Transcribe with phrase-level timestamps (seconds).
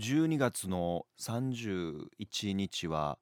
[0.00, 3.18] 12月の31日は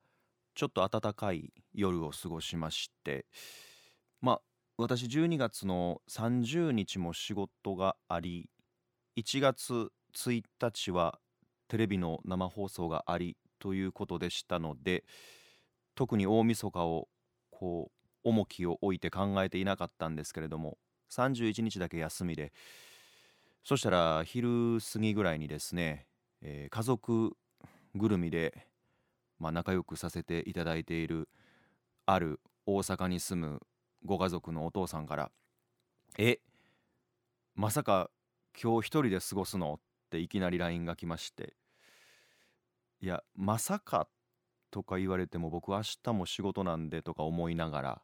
[0.54, 3.26] ちょっと暖かい夜を過ごしまして
[4.20, 4.40] まあ
[4.76, 8.48] 私12月の30日も仕事があり
[9.18, 11.18] 1月1日は
[11.66, 15.02] テレビの生放送がありということでしたので
[15.96, 17.08] 特に大晦日を
[17.50, 20.78] こう重きを置いて考えていなかったんですけれども
[21.10, 22.52] 31日だけ休みで
[23.64, 26.06] そしたら昼過ぎぐらいにですね、
[26.40, 27.36] えー家族
[27.94, 28.66] ぐるみで、
[29.38, 31.28] まあ、仲良くさせていただいている
[32.06, 33.60] ある大阪に住む
[34.04, 35.32] ご家族のお父さんから
[36.18, 36.40] 「え
[37.54, 38.10] まさか
[38.60, 39.74] 今日一人で過ごすの?」
[40.06, 41.54] っていきなり LINE が来まして
[43.00, 44.08] いやまさか
[44.70, 48.02] とか言われても僕明日も仕事なんでとか思いながら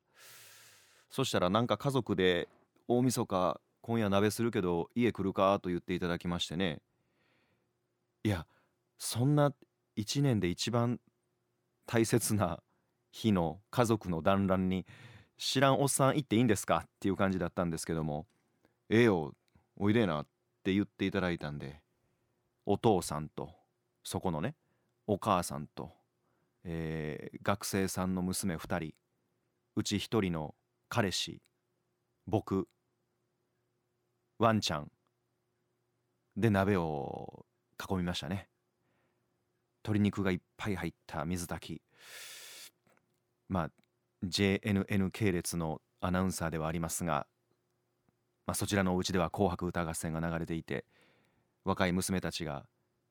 [1.11, 2.49] そしたらなんか家族で
[2.89, 5.59] 大晦日今夜鍋するけど家来るか？
[5.61, 6.81] と言っていただきましてね
[8.25, 8.47] いや
[8.99, 9.53] そんな
[9.97, 10.99] 一年で一番
[11.87, 12.61] 大切な
[13.13, 14.87] 日の家族の団らんに
[15.37, 18.27] 知らんおっさん行っていいんですかっていう感じだったんですけども
[18.89, 19.35] ええよ
[19.77, 20.27] おいでえなっ
[20.65, 21.83] て言っていただいたんで
[22.65, 23.51] お父さんと
[24.03, 24.55] そこのね
[25.07, 25.93] お母さんと、
[26.65, 28.95] えー学生さんの娘2人
[29.77, 30.55] うち1人の
[30.89, 31.43] 彼氏
[32.27, 32.69] 僕
[34.39, 34.91] ワンちゃん
[36.39, 37.45] で鍋を
[37.79, 38.49] 囲みましたね。
[39.85, 41.83] 鶏肉がいっぱい入った水炊き。
[43.49, 43.71] まあ
[44.25, 47.27] JNN 系列のアナウンサーではありますが、
[48.47, 50.85] まあ、そちらのお家では「紅白歌合戦」が流れていて
[51.65, 52.67] 若い娘たちが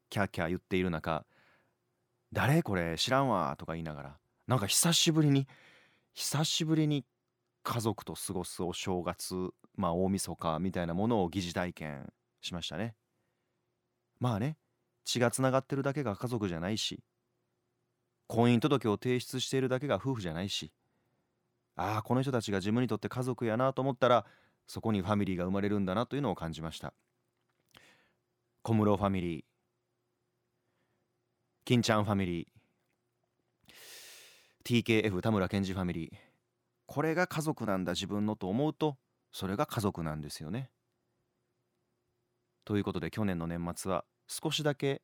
[0.10, 1.26] キャーキャー言っている中
[2.34, 5.48] 「誰これ知らんわ」とか言いながらなんか久しぶりに
[6.14, 7.06] 久しぶりに
[7.64, 12.96] 家族と過ごすお正月まあ大晦日みたいなものを疑似体験しましたね。
[14.24, 14.56] まあね
[15.04, 17.04] 血がつながってるだけが家族じゃないし
[18.28, 20.72] 婚姻届を提出しているだけが夫婦じゃないし
[21.76, 24.26] ああこの人たちが自分にとって家族やなと思ったら
[24.66, 26.94] そこにファミリーが生まれるんだなというのを感じました。
[28.62, 29.44] 小室ファミリー
[31.66, 36.18] 金ちゃんファミリー TKF 田村健二ファミリー
[36.86, 38.96] これが家族なんだ自分のと思うと
[39.34, 40.70] それが家族なんですよね。
[42.64, 45.04] ということで去年の年末は少しだけ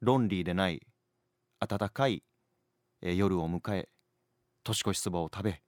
[0.00, 0.80] ロンリーでない
[1.58, 2.22] 温かい
[3.00, 3.88] 夜を迎え
[4.62, 5.60] 年越しそばを食べ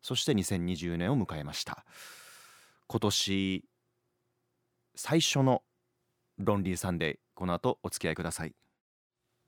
[0.00, 1.84] そして2020年を迎えました。
[2.86, 3.64] 今年
[4.94, 5.62] 最初の
[6.38, 8.54] ロンリーサンデーこの後お付き合いください。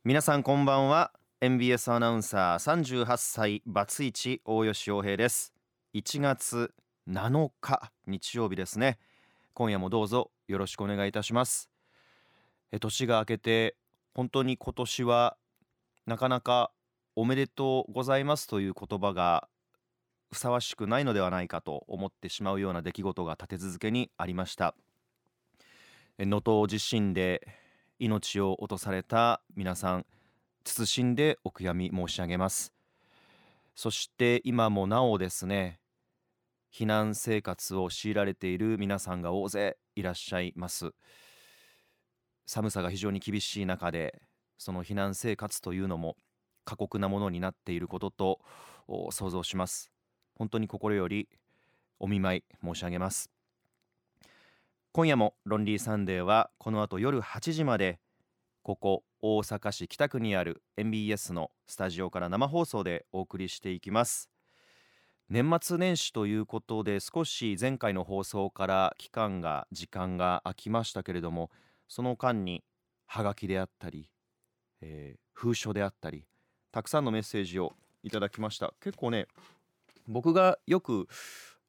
[0.04, 1.12] 皆さんこんばんは。
[1.40, 5.54] MBS アナウンサー38歳バツイチ大吉洋平です。
[5.94, 6.74] 1月
[7.08, 8.98] 7日日曜日ですね。
[9.54, 11.70] 今夜もどうぞよろしくお願いいたします。
[12.72, 13.76] え年が明けて
[14.14, 15.36] 本当に今年は
[16.06, 16.72] なかなか
[17.16, 19.48] おめでとうございますという言葉が
[20.30, 24.74] ふさわしくないのではないかと思ってしまうような出来事が立て続けにありました。
[26.18, 27.46] え能登地震で
[27.98, 30.06] 命を落とされた皆さん
[30.64, 32.74] 謹んでお悔やみ申し上げます。
[33.74, 35.80] そして今もなおですね
[36.72, 40.92] 避難生活を強いられている皆さんが大勢いらっしゃいます。
[42.47, 44.22] 寒さが非常に厳しい中で
[44.58, 46.16] その避難生活というのも
[46.64, 48.41] 過酷なものになっていることと
[49.10, 49.91] 想像します。
[50.34, 51.28] 本当に心より
[51.98, 53.31] お見舞い申し上げます。
[54.92, 58.00] 今夜もロンリーサンデーはこの後夜8時まで
[58.62, 64.31] ここ大阪市北区にある MBS のスタジオから生放送でお送りしていきます。
[65.32, 71.50] 年末年始ということで少し前回の放送から期間が時間が空きましたけれども
[71.88, 72.62] その間に
[73.06, 74.10] ハガキであったり、
[74.82, 76.26] えー封書であったり
[76.70, 77.72] たくさんのメッセージを
[78.03, 78.75] いただきました。
[78.82, 79.26] 結構ね
[80.06, 81.09] 僕がよく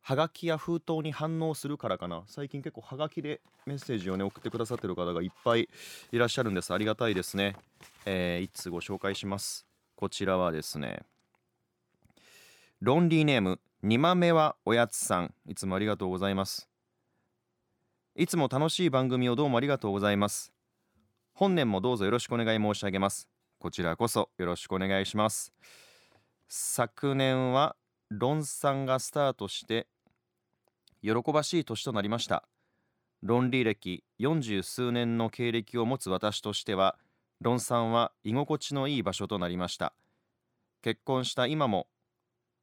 [0.01, 2.23] ハガキや封筒に反応するからかな。
[2.27, 5.69] 最近結構ハガキでメッセージをね送ってくださってる方がいっぱい
[6.11, 6.73] いらっしゃるんです。
[6.73, 7.55] ありがたいですね。
[8.05, 9.65] えー、一通ご紹介します。
[9.95, 11.03] こちらはですね
[12.85, 15.33] ロンリーネームにまめはおやつさん。
[15.47, 16.67] いつもありがとうございます。
[18.13, 20.51] いつも楽しい番組をどうもありがとうございます。
[21.33, 23.29] 本年もどうぞよろしくお願い申し上げます。
[23.57, 25.53] こちらこそよろしくお願いします。
[26.49, 27.77] 昨年は
[28.09, 29.87] 論産がスタートして
[31.01, 32.43] 喜ばしい年となりました。
[33.21, 36.97] 論理歴40数年の経歴を持つ私としては
[37.39, 39.93] 論産は居心地のいい場所となりました。
[40.81, 41.87] 結婚した今も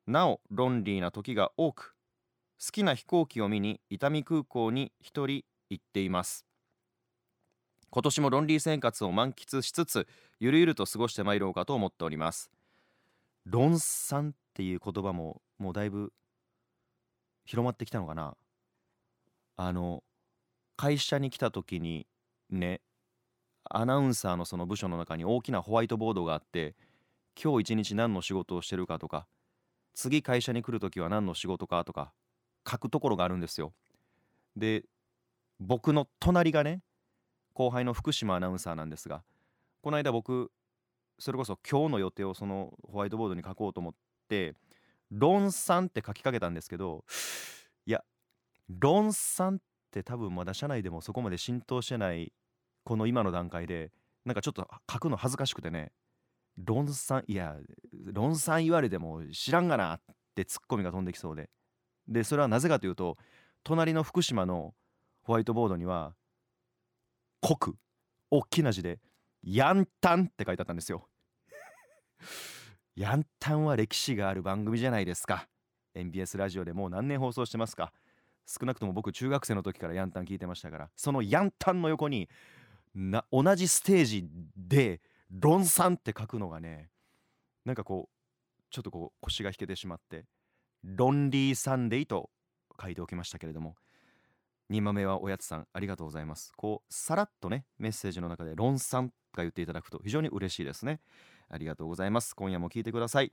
[0.06, 1.94] なおロンリーな時が多く
[2.61, 6.44] 好きな飛行機を見に伊丹空港に一人行っています。
[7.91, 10.06] 今年もロンリー生活を満喫しつつ
[10.38, 12.50] ゆるゆると過ごしてまいろうかと思っております。
[13.47, 16.12] 論産っていう言葉ももうだいぶ
[17.44, 18.37] 広まってきたのかな。
[19.56, 20.05] あの
[20.76, 22.06] 会社に来た時に
[22.50, 22.81] ね
[23.64, 26.75] アナウンサーのその部署の中に大きなホワイトボードがあって
[27.43, 29.26] 今日一日何の仕事をしてるかとか
[29.94, 32.12] 次会社に来る時は何の仕事かとか
[32.69, 33.72] 書くところがあるんですよ。
[34.56, 34.84] で
[35.58, 36.82] 僕の隣がね
[37.52, 39.22] 後輩の福島アナウンサーなんですが
[39.82, 40.50] この間僕
[41.19, 43.94] それこそ今日の予定をそのホワイトボードに書こうと思っ
[44.28, 44.54] て
[45.10, 47.04] 「論算」って書きかけたんですけど
[47.86, 48.02] いや
[48.69, 49.60] 論算っ
[49.90, 52.32] て多分まだ社内でもそこまで浸透してない
[52.84, 53.93] この今の段階で
[54.25, 55.93] なんかちょっと書くの恥ずかしくてね
[56.64, 57.56] 論算いや
[58.12, 60.00] 論算言われても知らんがなっ
[60.34, 61.50] てツッコミが飛んできそうで
[62.08, 63.16] でそれはなぜかというと
[63.62, 64.74] 隣の福島の
[65.22, 66.14] ホワイトボードには
[67.40, 67.76] 濃く
[68.30, 69.00] 大きな字で
[69.42, 71.08] 「ヤンタン」って書いてあったんですよ。
[72.96, 75.48] ヤンタンは歴史がある番組じゃないですか。
[75.94, 77.92] NBS ラジオでもう何年放送してますか
[78.46, 82.28] 少なくとも僕中学生の時からヤンタン聞いてましたからそのヤンタンの横に
[82.94, 85.00] な同じステージで
[85.31, 86.91] 「論算」って書くのがね
[87.65, 90.27] なんかこうちょっとこう腰が引けてしまって
[90.82, 92.31] 「ロンリーサンデー」と
[92.81, 93.77] 書いておきましたけれども
[94.71, 96.53] 2豆はおやつさんありがとうございます。
[96.56, 101.00] こうさらっとねメッセージの中で「論算」とか言っていただくと非常に嬉しいですね。
[101.49, 102.35] ありがとうございます。
[102.35, 103.32] 今夜も聞いてください、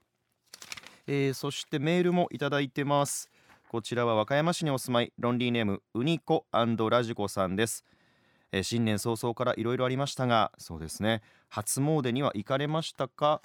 [1.06, 3.30] えー、そしてメールもいただいてます。
[3.70, 7.84] こちらは和歌山市にお住まいロンリーネームウニコラジコさんです。
[8.52, 11.22] えー、新年早々からいろいろありましたがそうですね。
[11.50, 13.42] 初詣には行かれましたか？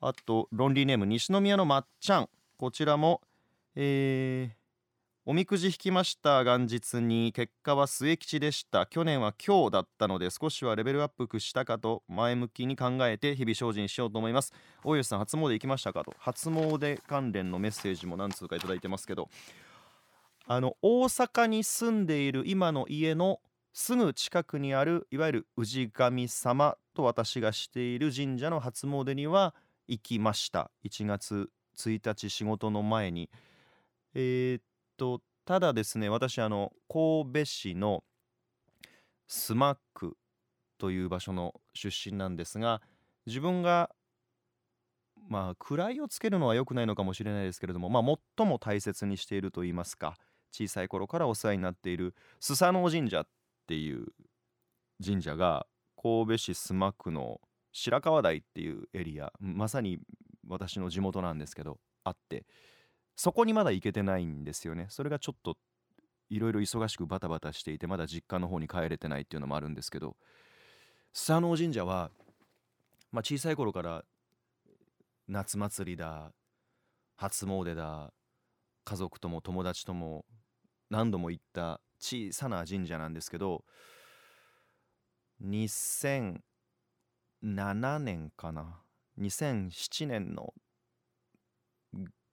[0.00, 2.28] あとロンリーネーム西宮のまっちゃん。
[2.58, 3.22] こちらも、
[3.74, 4.56] えー、
[5.24, 8.86] おみくじ引きました元日に結果は末吉でした。
[8.86, 14.52] 去年は今日だったので少しはレベルアップしたかと前向きに考えて日々精進しようと思います。
[14.84, 16.14] 大吉さん初詣行きましたかと？
[16.18, 19.28] 初詣関連のメッセージも何通か頂いてますけど。
[20.48, 23.40] あの大阪に住んでいる今の家の
[23.78, 29.54] すぐ近くにあるいわゆる氏神様と私がしている神社の初詣には
[29.86, 30.70] 行きました。
[30.86, 33.28] 1月1日仕事の前に。
[34.14, 34.60] えー、
[34.96, 38.02] とただですね私あの神戸市の
[39.28, 40.16] スマック
[40.78, 42.80] という場所の出身なんですが
[43.26, 43.90] 自分が
[45.28, 50.16] まあ位をつけるのは良くないのかもしれないですけれどもまあ最も大切にしていると言いますか
[50.50, 53.26] 小さい頃からお世話になっているスサノ神社っ
[53.66, 54.06] ていう
[55.04, 55.66] 神社が
[56.00, 57.40] 神戸市須磨区の
[57.72, 59.98] 白川台っていうエリアまさに
[60.48, 62.46] 私の地元なんですけどあって
[63.16, 64.86] そこにまだ行けてないんですよね。
[64.90, 65.56] それがちょっと
[66.28, 70.16] いろいろ忙しくバタバタしていてまだ実家の方に帰れてないっていうのもあるんですけど
[71.12, 72.10] スサノオ神社は、
[73.12, 74.04] まあ、小さい頃から
[75.28, 76.32] 夏祭りだ
[77.16, 78.12] 初詣だ
[78.84, 80.24] 家族とも友達とも
[80.90, 83.64] 何度も行った小さな神社なんですけど
[85.44, 86.40] 2007
[87.98, 88.80] 年かな
[89.18, 90.54] ？2007年の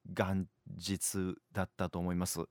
[0.05, 2.45] 元日だったと思います。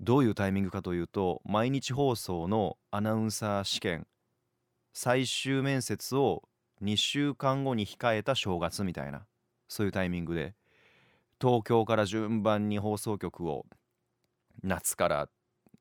[0.00, 4.06] どういうタイミングかというと毎日放送のアナウンサー試験
[4.92, 6.42] 最終面接を
[6.82, 9.26] 2週間後に控えた正月みたいな
[9.68, 10.54] そういうタイミングで
[11.40, 13.66] 東京から順番に放送局を
[14.62, 15.28] 夏から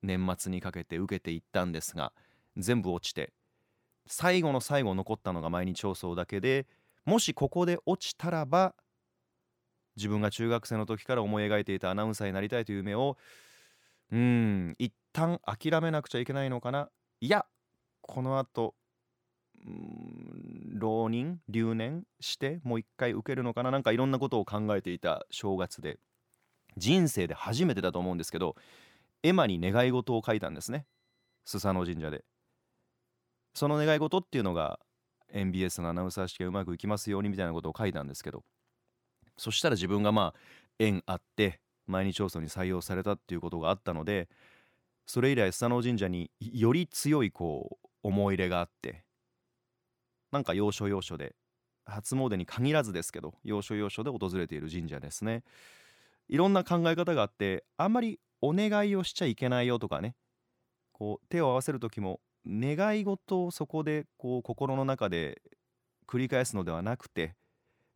[0.03, 2.13] 年末にかけて受けていったんですが
[2.58, 3.34] 全部落ちて
[4.08, 6.65] 最後の最後残ったのが毎日放送だけで
[7.05, 8.75] もしここで落ちたらば
[9.96, 13.17] 自分が中学生の時から思い描いていたアナウンサーになりたいという夢を
[14.12, 16.89] うん一旦諦めなくちゃいけないのかな？
[17.20, 17.46] いや
[18.01, 18.74] このあと
[20.74, 23.72] 浪人留年してもう一回受けるのかな？
[23.72, 26.00] なんかいろんなことを考えていた正月で
[26.77, 28.55] 人生で初めてだと思うんですけど
[29.24, 30.86] 絵馬に願い事を書いたんですね。
[31.46, 32.24] スサノ神社で。
[33.54, 34.80] その願い事っていうのが
[35.34, 38.44] MBS のアナウンサー試験うまくいきますようにみたいなことを書いたんですけど。
[39.38, 40.40] そしたら自分がまあ
[40.80, 44.30] 縁あって毎日放送に採用されたっていうことがあったので
[45.06, 49.04] それ以来スサノ神社により強いこう思い入れがあって
[50.32, 51.36] なんか要所要所で
[51.86, 55.44] 初詣に限らずですけど要所要所で訪れている神社ですね。
[56.32, 60.16] いろんな考え方があってあんまりお願いをしちゃいけないよとかね
[60.92, 65.44] こう手を合わせる時も願い事をそこでこう心の中で
[66.08, 67.36] 繰り返すのではなくて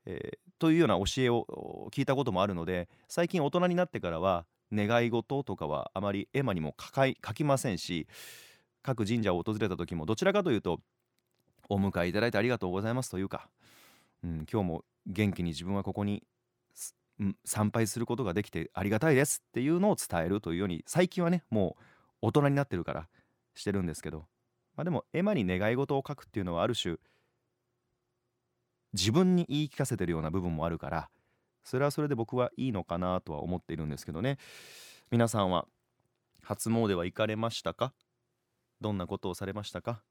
[0.06, 8.08] えー、というような教えを聞いたこともあるので最近大人になってからは願い事とかはあまり絵馬にも書きませんし
[8.82, 10.80] 各神社を訪れた時もどちらかというと
[11.70, 13.50] お迎えいただいてありがとうございますというか、
[14.24, 16.24] うん、今日も元気に自分はここに
[17.45, 21.84] 参拝することができてありがたいですっていうのを伝えるというように最近はねもう
[22.24, 23.07] 大人になってるから
[23.53, 24.25] してるんですけど、
[24.75, 26.98] まあ、でも絵馬に願い事を書くっていうのはある種
[28.93, 31.10] 自分に言い聞かせてるような部分もあるから
[31.63, 34.38] それはそれで僕はいいのかなとは思っているんですけどね。
[35.10, 35.65] 皆さんは
[36.43, 37.91] 初詣は行かれましたか？
[38.81, 40.03] どんなことをされましたか？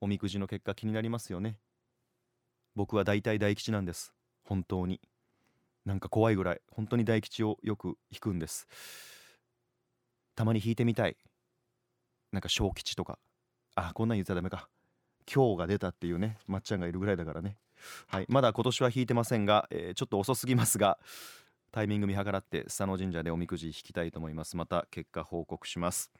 [0.00, 1.58] おみくじの結果気になりますよね。
[2.76, 4.14] 僕は大体大吉なんです。
[4.44, 5.00] 本当に。
[5.84, 8.68] なんか怖いぐらい本当に大吉をよく引くんです。
[10.34, 11.16] たまに引いてみたい。
[12.32, 13.18] なんか小吉とか。
[13.74, 14.68] あこんなん言っちゃダメか。
[15.32, 17.56] 今日が出たっていうねまっちゃんがいるぐらいだからね。
[18.06, 18.26] はい。
[18.28, 20.98] まだ今年は引いてませんが、えー、ちょっと遅すぎますが
[21.72, 24.56] タイミング見計らって佐野神社でおみくじ引きたいと思います。
[24.56, 26.12] また結果報告します。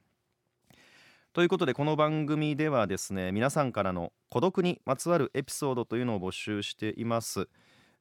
[1.32, 7.48] ということでこの番組ではですね皆さんからの孤独にまつわるエピソードというのを募集しています。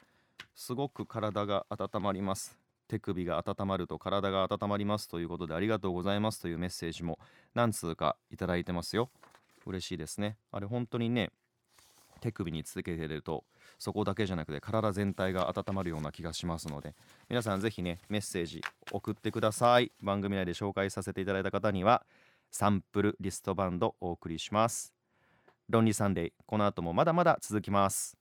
[0.55, 2.57] すごく体が温まります。
[2.87, 7.19] 手首が温まると体が温まりますということでありがとうございますというメッセージも
[7.53, 9.09] 何通かいただいてますよ。
[9.65, 10.37] 嬉しいですね。
[10.53, 11.31] あれ本当にね
[12.21, 13.43] 手首につけてると
[13.77, 16.95] そこだけじゃなくて体全体が温まるような気がしますので
[17.27, 18.61] 皆さんぜひねメッセージ
[18.93, 19.91] 送ってください。
[20.01, 22.05] 番組内で紹介させていただいた方には
[22.51, 25.00] サンプルリストバンドお送りします。
[25.71, 28.17] ロンリーサンデーこの後もまだまだ続きます。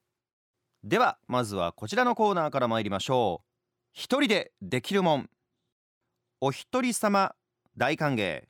[0.84, 3.46] ではまずはこちらのコーナーから参りましょう。
[3.92, 5.30] 一人でできるもん。
[6.40, 7.34] お一人様
[7.76, 8.44] 大歓迎。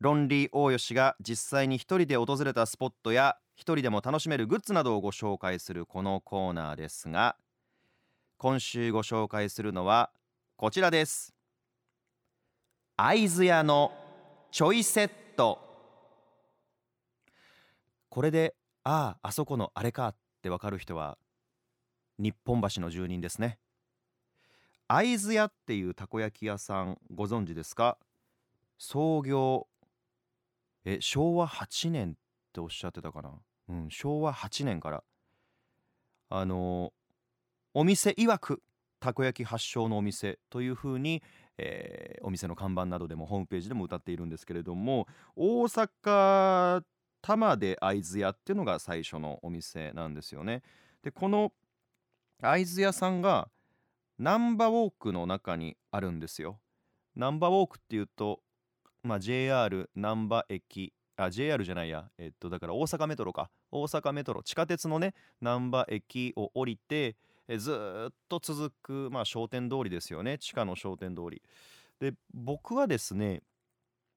[0.00, 7.36] ロンリー大吉が実際に一人で訪れたスポットや一人でも楽しめるグッズなどをご紹介するこのコーナーですが
[8.36, 10.10] 今週ご紹介するのは
[10.56, 11.32] こちらです。
[12.96, 13.92] 会津屋の
[14.50, 15.65] ちょいセット
[18.16, 21.18] これであああそこのあれかってわかる人は
[22.18, 23.58] 日本橋の住人ですね。
[24.88, 27.98] 会津屋っていうたこ焼き屋さんご存知ですか？
[28.78, 29.66] 創業
[30.86, 32.14] え昭和8年っ
[32.54, 33.32] ておっしゃってたかな、
[33.68, 35.04] うん、昭和8年から。
[36.30, 36.94] あの
[37.74, 38.62] お店曰く
[38.98, 41.22] たこ焼き発祥のお店というふうに、
[41.58, 45.06] えー、お店の看板などでもホームページでも歌っているんですけれども
[45.36, 46.82] 大阪
[47.26, 50.62] 多摩で会津屋っていうのが最初のお店なんですよね。
[51.02, 51.52] でこの
[52.40, 53.48] 会津屋さんが
[54.16, 56.60] ナンバーウォークの中にあるんですよ。
[57.16, 58.40] ナンバーウォークっていうと
[59.02, 67.16] まあ、JR 難波駅あ JR じゃないやえっとだから大阪メトロか大阪メトロ地下鉄のね難波駅を降りて
[67.48, 67.72] えず
[68.10, 71.42] っと続く、まあ、商店通りですよね地下の商店通り
[72.00, 73.42] で僕はですね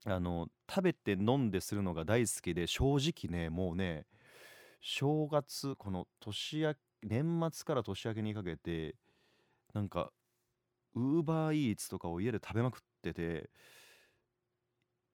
[0.06, 4.06] あの食べて飲んでするのが大好きで正直ねもうね
[4.82, 8.96] 正月この年明け年末から年明けにかけて
[9.74, 10.12] なんか
[10.96, 13.50] ウーバーイーツとかを家で食べまくってて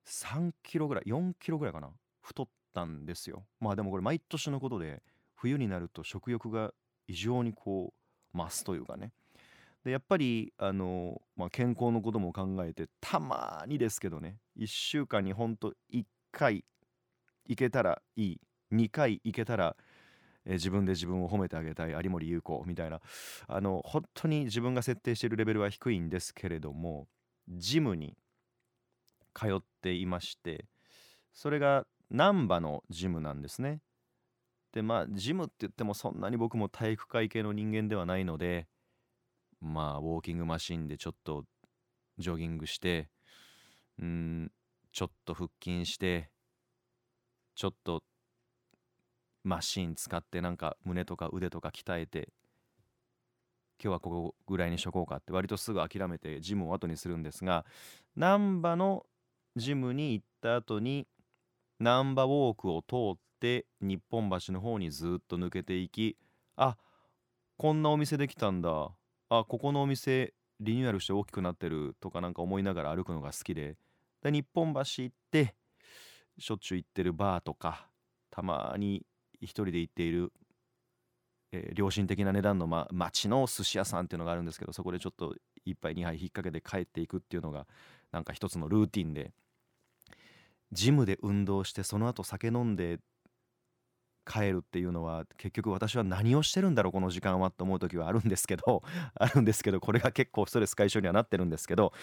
[0.05, 1.89] 3キロぐらい4キロぐらいかな
[2.21, 3.45] 太ったんですよ。
[3.59, 5.03] まあでもこれ毎年のことで
[5.35, 6.71] 冬になると食欲が
[7.07, 7.93] 異常にこ
[8.33, 9.11] う増すというかね。
[9.85, 14.39] でやっぱりあの、まあ、健康のことも考えてたまにですけどね。
[14.57, 16.65] 1週間にほんと1回
[17.45, 18.41] 行けたらいい。
[18.71, 19.77] 2回行けたら、
[20.43, 22.99] え自分で自分を褒めてあげたい有森裕子みたいな。
[23.47, 27.07] あの本当に自分が設定しているレベルは低いんですけれども
[27.47, 28.17] ジムに
[29.35, 30.65] 通っていまして
[31.31, 33.81] それが難波のジムなんですね。
[34.71, 38.67] でまあジムって言ってもそんなに僕も体育会系の人間ではないので
[39.61, 41.45] まあウォーキングマシンでちょっと
[42.17, 43.09] ジョギングして
[43.99, 44.51] うん
[44.91, 46.29] ちょっと腹筋して
[47.55, 48.03] ちょっと
[49.43, 52.29] マシン使ってなんか胸とか腕とか鍛えて
[53.83, 57.65] 今日はここぐらいにしとこうかって割とすぐ諦めてジムを後にするんですが
[58.15, 59.05] 難波の
[59.55, 61.07] ジムに行った後に
[61.79, 66.17] 難波ウォークを通って日本橋の方にずっと抜けていき
[66.55, 66.77] あ
[67.57, 68.89] こんなお店できたんだ
[69.29, 73.77] あここのお店リニューアルして大きくなってるとかなんか思いながら歩くのが好きで。
[74.21, 75.55] で日本橋行って
[76.39, 77.87] しょっちゅう行ってるバーとか
[78.31, 79.05] たまに
[79.39, 80.33] 一人で行っている、
[81.51, 87.67] えー良心的な値段の、ま、町の寿司屋さんっていうのがあるんですけどそこでちょっと一杯二杯引っ掛けて帰っていくっていうのが
[88.11, 89.31] なんか一つのルーティンで。
[90.71, 92.99] ジムで運動してその後酒飲んで
[94.25, 98.83] 帰るっていうのは結局私は何をしてるんだろうこの時間はと思う時はあるんですけど
[99.15, 101.93] あるんですけどこれが結構ストレス解消にはなってるんですけど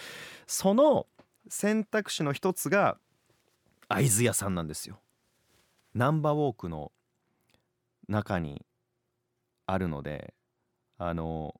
[0.47, 1.07] その
[1.49, 2.97] 選択肢の一つが
[3.89, 4.99] 会津屋さんなんですよ。
[5.93, 6.91] ナンバーウォークの
[8.07, 8.65] 中に
[9.65, 10.33] あるので
[10.97, 11.59] あの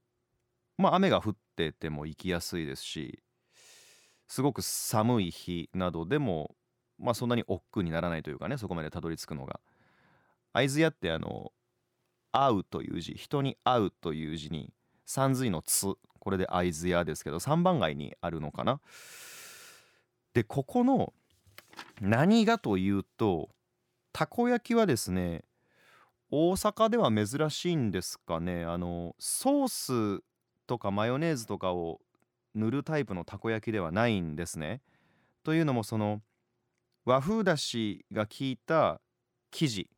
[0.78, 3.24] まあ雨が降ってても行きやすいですし
[4.28, 6.56] すごく寒い日などでも
[6.98, 9.60] まあそんなに億劫にならないというかねそこまでたどり着くのが
[10.54, 11.52] 会津屋ってあの
[12.32, 14.74] 会うという字人に会うという字に
[15.06, 15.88] 三髄の「つ」
[16.20, 18.80] これで会津屋ですけど3番街にあるのかな
[20.34, 21.14] でここの
[22.02, 23.50] 何がというと
[24.14, 25.44] たこ焼きはですね
[26.32, 30.24] 大阪では珍しいんですかねあのソース
[30.66, 32.00] とかマヨネーズとかを
[32.56, 34.82] 塗るタイプのたこ焼きではないんですね。
[35.44, 36.22] というのもその
[37.06, 39.02] 和風だしが効いた
[39.52, 39.90] 生地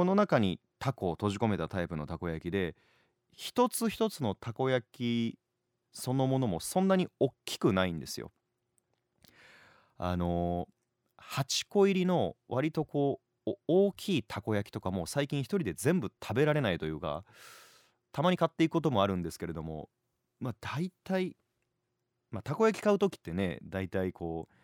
[0.00, 2.74] この中にタコを閉じ込めたタイプのたこ焼きで
[3.36, 5.38] 一つ一つのたこ焼き
[5.92, 8.32] そのものもそんなに大きくないんですよ。
[9.98, 10.68] あの
[11.18, 17.26] 8個入りの割とこう大きいたこ焼きとかも最近一人で全部食べられないというか
[18.10, 19.90] たまに買っていくこともあるんですけれども
[20.38, 21.36] まあ大体
[22.30, 24.54] まあたこ焼き買う時ってね大体こう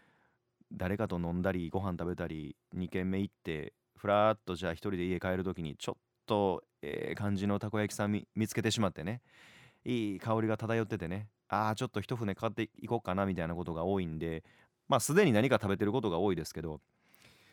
[0.73, 9.23] 誰かと飲んだりご飯食べたり2軒目行ってふらっとじゃあ一人で家帰る時にちょっとええ感じのたこ焼きさん見見つけてしまってね。
[9.85, 11.29] いい香りが漂っててね。
[11.49, 14.43] ああちょっと一船買っていこうかなみたいなことが多いんで
[14.89, 16.81] まあすでに何か食べてることが多いですけど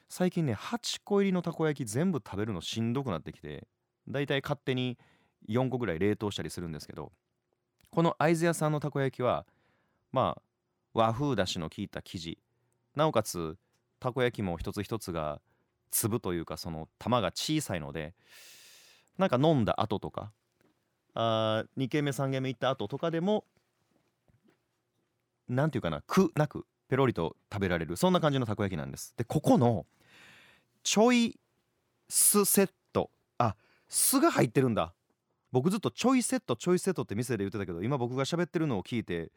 [0.10, 3.68] 最近ね8個入りのたこ焼き全部食べるのしんどくなってきて
[4.08, 4.98] だいたい勝手に
[5.50, 7.12] 4個ぐらい冷凍したりするんですけど
[7.92, 9.46] この会津屋さんのたこ焼きは
[10.12, 10.42] まあ
[10.94, 12.40] 和風だしの効いた生地
[12.96, 13.58] なおかつ
[14.00, 15.40] たこ焼きも一つ一つが
[15.94, 18.14] 粒というかその玉が小さいので
[19.18, 20.32] なんか飲んだ後とか
[21.14, 23.46] あ2軒目3軒目行った後とかでも
[25.48, 29.14] なんていうかな苦なくペロリと食べられるそんな感じのたこ焼きなんです。
[29.18, 29.86] でここの
[30.84, 31.40] ちょい
[32.10, 33.56] 酢セットあ
[33.88, 34.94] 酢が入ってるんだ。
[35.52, 39.32] 僕ずっとちょいセットちょいセットって店で言ってたけど今僕が喋ってるのを聞いて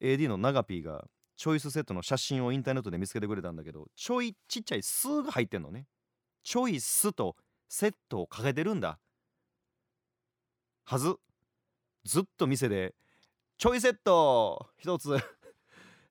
[0.00, 1.06] AD のナガピーが
[1.40, 5.86] チョイスセットの写真をインターネットで見つけてくれたんだけどちょいちっちゃい「酢」が入ってんのね。
[6.42, 7.34] チョイスと
[7.66, 9.00] セットをかけてるんだ。
[10.84, 11.16] はず。
[12.04, 12.94] ずっと店で
[13.56, 15.16] 「ちょいセット一つ。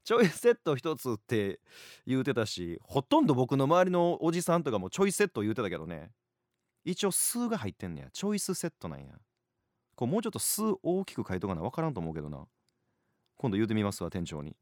[0.03, 1.59] ちょいセット一つ」って
[2.07, 6.11] 言うてたしほとんど僕の周りのおじさんとかもちょいセット言うてたけどね。
[6.85, 8.09] 一応「酢」が入ってんねや。
[8.09, 9.13] チョイスセットなんや。
[9.93, 12.47] こうもうちょっと「酢」大きく書いとかな分からんと思うけどな。
[13.37, 14.55] 今度言うてみますわ店長に。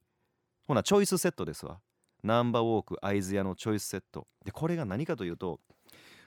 [0.67, 1.79] ほなチョイスセットですわ。
[2.23, 4.27] ナンバーウォーク会津屋のチョイスセット。
[4.43, 5.61] でこれが何かというと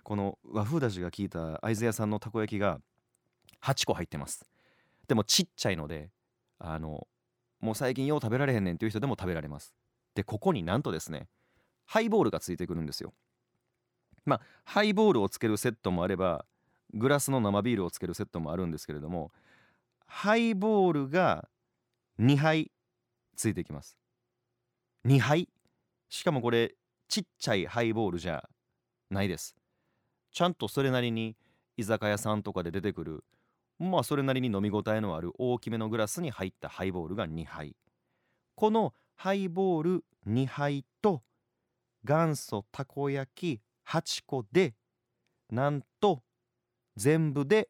[0.03, 2.81] この和風だしが効いた会津屋さんのたこ焼きが
[3.63, 4.47] 8個入ってます。
[5.09, 6.11] でもちっちゃいので
[6.59, 7.07] あの
[7.61, 9.75] もう最近よう食べられへんねんっていう人でも食べられます。
[10.15, 11.29] でここになんとですね
[11.85, 13.13] ハイボールがついてくるんですよ。
[14.25, 16.47] まあハイボールをつけるセットもあれば
[16.95, 19.33] グラスの生ビールをつけるセットもあるんですけれども
[20.07, 21.49] ハイボールが
[22.19, 22.73] 2杯
[23.37, 24.00] ついてきます。
[25.07, 25.49] 2杯
[26.09, 26.75] しかもこれ
[27.09, 28.49] ちっちゃいハイボールじゃ
[29.11, 29.57] ないです。
[30.33, 31.37] ちゃんとそれなりに
[31.77, 33.25] 居酒屋さんとかで出てくる
[33.79, 37.75] まあそれなりに飲み応えのある大きめのグラスに入ったハイボールが2杯
[38.55, 41.23] このハイボール2杯と
[42.05, 44.75] 元祖たこ焼き8個で
[45.51, 46.23] なんと
[46.97, 47.69] 全部で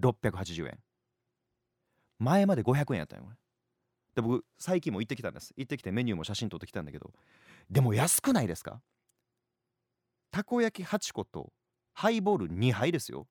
[0.00, 0.78] 680円。
[2.18, 3.36] 前まで500円やったよこれ。
[4.14, 5.52] で僕最近も行ってきたんです。
[5.56, 7.12] 行ってきてメニューも写真撮ってきたんだけど。
[7.70, 8.80] でも安くないですか？
[10.30, 11.52] たこ焼き8個と
[11.92, 13.26] ハイボール2杯ですよ。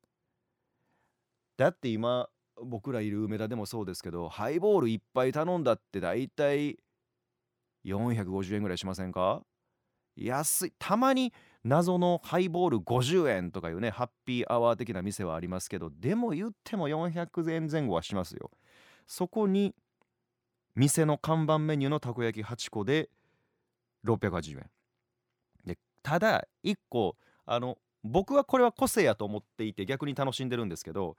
[1.58, 2.28] だって今
[2.62, 6.78] 僕らいる梅田でもそうですけどハイボール1杯頼んだってだいたい
[7.86, 9.42] 450円ぐらいしませんか？
[10.16, 10.74] 安い。
[10.78, 18.52] たまに謎のハイボール50円とかいうねハッピーアワー的な店はありますけどでも言っても400円前後はしますよ。
[19.08, 19.74] そこに
[20.76, 23.10] 店の看板メニューのたこ焼き8個で
[24.06, 24.70] 680円。
[25.66, 31.16] でただ1個あの僕はこれは個性やと思っていて逆に楽しんでるんですけど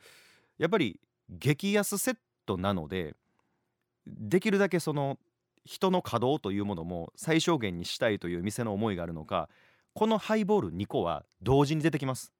[0.59, 3.15] やっぱり激安セットなので
[4.07, 5.19] できるだけその
[5.65, 9.49] 人の稼働というものも最小限にしたいという店の思いがあるのか
[9.95, 12.33] このハイボール2個は同時に出てきます。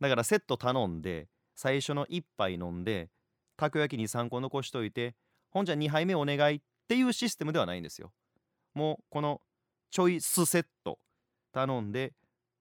[0.00, 3.08] だからセット頼んで最初の1杯飲んで
[3.56, 5.14] たこ焼きに3個残しといて
[5.56, 8.12] ほんじゃ2杯目お願いっていうシステムではないんですよ。
[8.74, 9.40] もうこの
[9.90, 10.98] チョイスセット
[11.50, 12.12] 頼んで、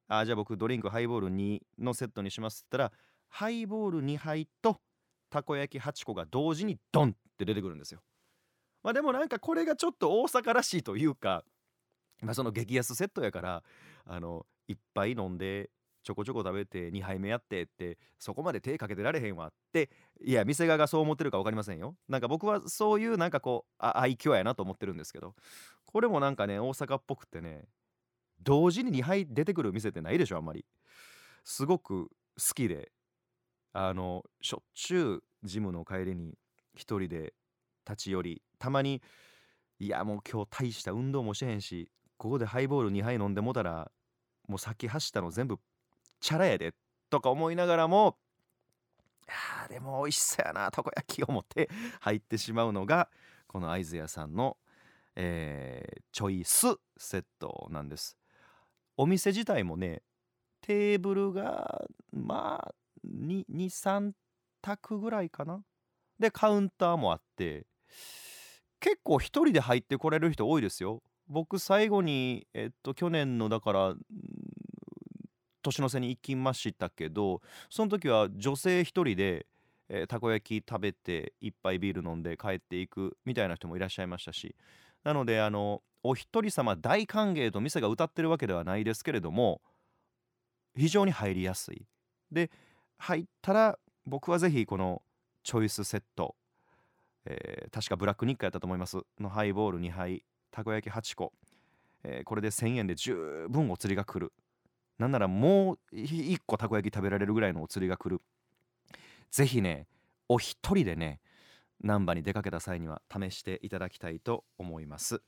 [0.08, 4.80] あじゃあ僕ドリンクハイボール2のセットにしますって言ったら、ハイボール2杯と
[5.30, 8.00] たこ焼き8個が同時にドンって出てくるんですよ。
[8.82, 11.44] まあでもなんかこれがちょっと大阪らしいというか、
[12.22, 13.64] まあ、その激安セットやから
[14.06, 15.70] あのいっぱい飲んで
[16.06, 19.90] ちょこちょこ食べて2杯目やってってそこまで手かけてられへんわって
[20.24, 21.96] いや店側がそう思ってるか分かりませんよ。
[22.08, 25.34] なんか僕はそういうなんかこうあ愛嬌やなと思ってるんですけど
[25.86, 27.66] これもなんかね大阪っぽくてね
[28.44, 30.64] 同時に2杯出てくる店ってないでしょあんまり。
[31.44, 32.92] すごく好きで
[33.74, 36.38] あのしょっちゅうジムの帰りに
[36.76, 37.34] 一人で
[37.88, 39.02] 立ち寄りたまに
[39.80, 43.92] いやもう今日大した運動もしてへんしここでハイボール2杯飲んでもたら
[44.48, 45.60] もう先走ったの全部
[46.26, 46.74] チャラやで
[47.12, 48.18] とか思いながらも
[49.28, 53.10] あでも美味しそうやなたこ焼きを持って入ってしまうのが
[53.46, 54.58] この会津屋さんの、
[55.16, 56.66] えー、チョイス
[56.98, 58.18] セットなんです。
[58.98, 60.02] お店自体もね
[60.62, 62.74] テーブルがまあ
[63.08, 64.14] 23
[64.64, 65.62] 択ぐらいかな。
[66.18, 67.68] でカウンターもあって
[68.80, 71.04] 結構一人で入ってこれる人多いですよ。
[71.28, 73.94] 僕最後にえっと去年のだから
[75.66, 79.46] 年の瀬に行きましたけどその時は女性一人で、
[79.90, 84.56] えー、たこ焼き食べて一杯ビール飲んで帰っていくみたいな人もいらっしゃいましたし
[85.04, 89.62] なのであのお一人様大歓迎と店が歌ってるわけではないですけれども
[90.76, 91.88] 非常に入りやすい。
[92.32, 92.52] で
[92.98, 95.02] 入ったら僕はぜひこの
[95.44, 96.36] チョイスセット、
[97.26, 99.00] えー、確かブラックニッカやったと思います。
[99.20, 101.34] のハイボール2杯たこ焼き8個、
[102.04, 104.32] えー、これで1000円で十分お釣りが来る。
[104.98, 108.22] なんならもう1個たこ焼き食べられるぐらいのお釣りが来る。
[109.32, 109.88] ぜひね
[110.30, 111.20] お一人でね
[111.82, 115.22] 難波に出かけた際には試していただきたいと思います。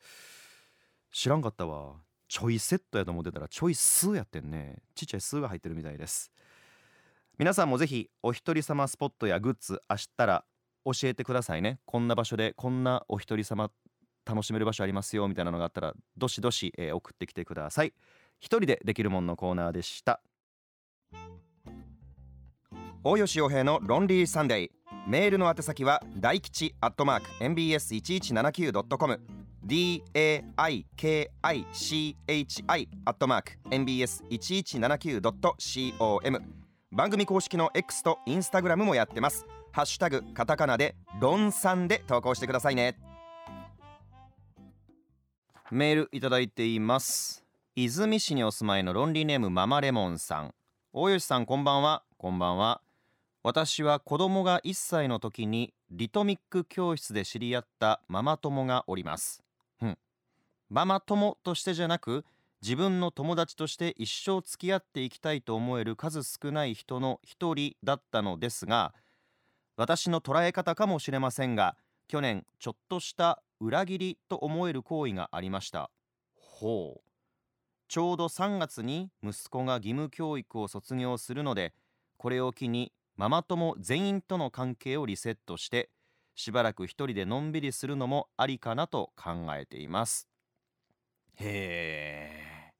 [1.11, 1.95] 知らんかったわ。
[2.29, 4.77] ちょいセットやと思ってたらちょい数やってんね。
[4.95, 6.31] ちっちゃい数が入ってるみたいです。
[7.37, 10.43] 皆さんもぜひお一人様スポットやグッズ明日ら
[10.85, 11.79] 教えてくださいね。
[11.85, 13.71] こんな場所でこんなお一人様
[14.25, 17.93] 楽しめる場所ありますよみたいなのがあったらどしどし、えー、送ってきてください。
[18.39, 20.21] 一人でできるもんのコーナーでした。
[23.03, 24.69] 大吉洋平のロンリーサンデー。
[25.07, 29.21] メールの宛先は大吉アットマーク mbs1179.com
[29.65, 31.29] daikichi
[33.05, 36.41] アットマーク mbs1179.com
[36.91, 39.45] 番組公式の X とインスタグラムもやってます。
[39.71, 42.97] ハッシュタグカタカナでロンさんで投稿してくださいね。
[45.71, 47.46] メールいただいています。
[47.79, 50.55] 和泉市にお住まいのロンリーネームママレモンさん。
[50.93, 52.01] 大吉さんこんばんは。
[52.17, 52.81] こんばんは。
[53.43, 59.43] 私は子供が1歳の時にリトミック教室で知り合ったママ友がおります。
[59.83, 59.97] うん。
[60.71, 62.25] ママ友としてじゃなく
[62.63, 68.95] 自分の友達として一生付き合っていきたいと思える数少ない人の一人だったのですが
[69.75, 75.91] 私の捉え方かもしれませんが去年ちょっとした裏切りと思える行為がありました。
[76.35, 77.06] ほう。
[77.87, 81.73] ちょうど3月に息子が義務教育を卒業するので
[82.17, 85.89] これを機にママ友全員との関係をリセットして
[86.35, 90.27] しばらく一人でのんびりするのもありかなと考えています。
[91.35, 92.73] へ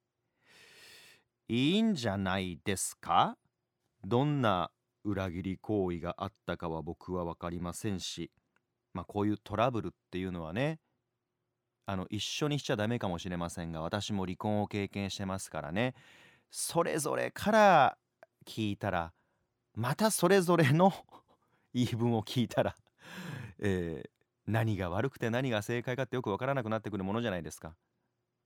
[1.50, 1.54] え。
[1.54, 3.38] いいんじゃないですか？
[4.04, 4.70] どんな
[5.04, 8.32] 裏切り行為があったかは僕は分かりませんし
[8.94, 10.80] まあこういうトラブルっていうのはね
[11.90, 15.96] あの一緒にしちゃダメかもしれませんが私も離婚を経験してますからね
[16.52, 17.98] それぞれから
[18.46, 19.14] 聞いたら
[19.74, 20.94] またそれぞれの
[21.74, 22.76] 言い分を聞いたら
[23.60, 24.10] えー、
[24.48, 27.76] 何が悪くて何が正解かってよく分からなくなってくるものじゃないですか。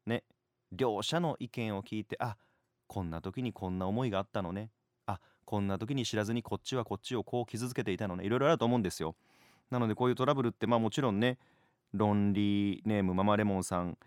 [0.06, 0.24] ね
[0.72, 2.38] 両者の意見を聞いてあ
[2.88, 4.72] こんな時にこんな思いがあったのね
[5.08, 9.16] あこんな時に知らずにこっちはこっちをこう傷つけていたのねいろいろあると思うんですよ。
[9.72, 11.40] なのでこういうトラブルってまあもちろんね
[11.94, 13.98] ロンリーネームママレモンさん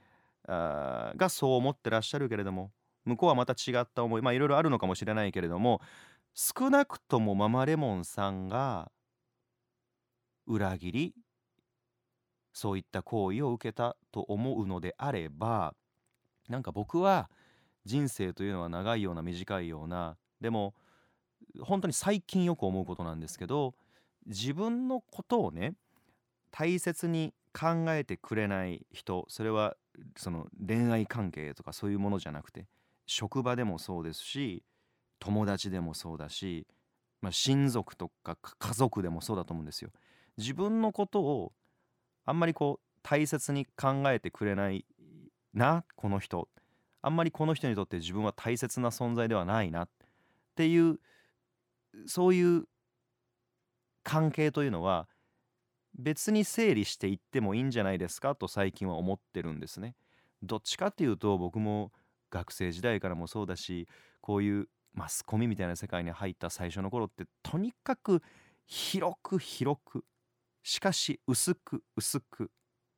[0.47, 2.71] がそう思ってらっしゃるけれども
[3.05, 5.81] 向こうはまた違った思いまあいろいろあるのかもしれないけれども
[6.35, 8.91] 少なくともママレモンさんが
[10.47, 11.15] 裏切り
[12.53, 15.75] そういった行為を受けたと思うのであれば
[16.49, 17.31] なんか僕は
[17.85, 20.75] 人生というのは長いような短いようなでも
[21.61, 23.75] 本当に最近よく思うことなんですけど
[24.27, 25.75] 自分のことをね
[26.51, 29.77] 大切に考えてくれない人それは
[30.17, 32.67] その恋愛関係とかそういうものじゃなくて
[33.07, 34.65] 職場でもそうですし
[35.21, 36.67] 友達でもそうだし、
[37.23, 39.91] まあ、親族とか家族でもそうだと思うんですよ。
[40.37, 41.53] 自分のことを
[42.27, 44.85] あんまりこう大切に考えてくれない
[45.55, 46.49] なこの人
[47.03, 49.89] あんまりこの人にとって自分は大切な存在ではないなっ
[50.57, 50.99] ていう
[52.07, 52.65] そういう
[54.03, 55.07] 関係というのは
[55.97, 58.35] 別に整理していってもいいんじゃないですか？
[58.35, 59.95] と最近は思ってるんですね。
[60.43, 61.93] どっちかっていうと僕も
[62.31, 63.89] 学生時代からもそうだし
[64.21, 68.23] こういうマスコミみたいな世界に入った最初の頃ってとにかく
[68.67, 70.05] 広く広く
[70.63, 72.51] しかし薄く薄く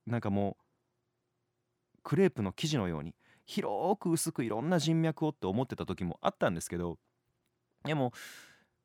[0.07, 6.99] なんかもうクレープの生地のように広く薄くいろんな人脈をって思ってた時もあったんですけど
[7.85, 8.13] でも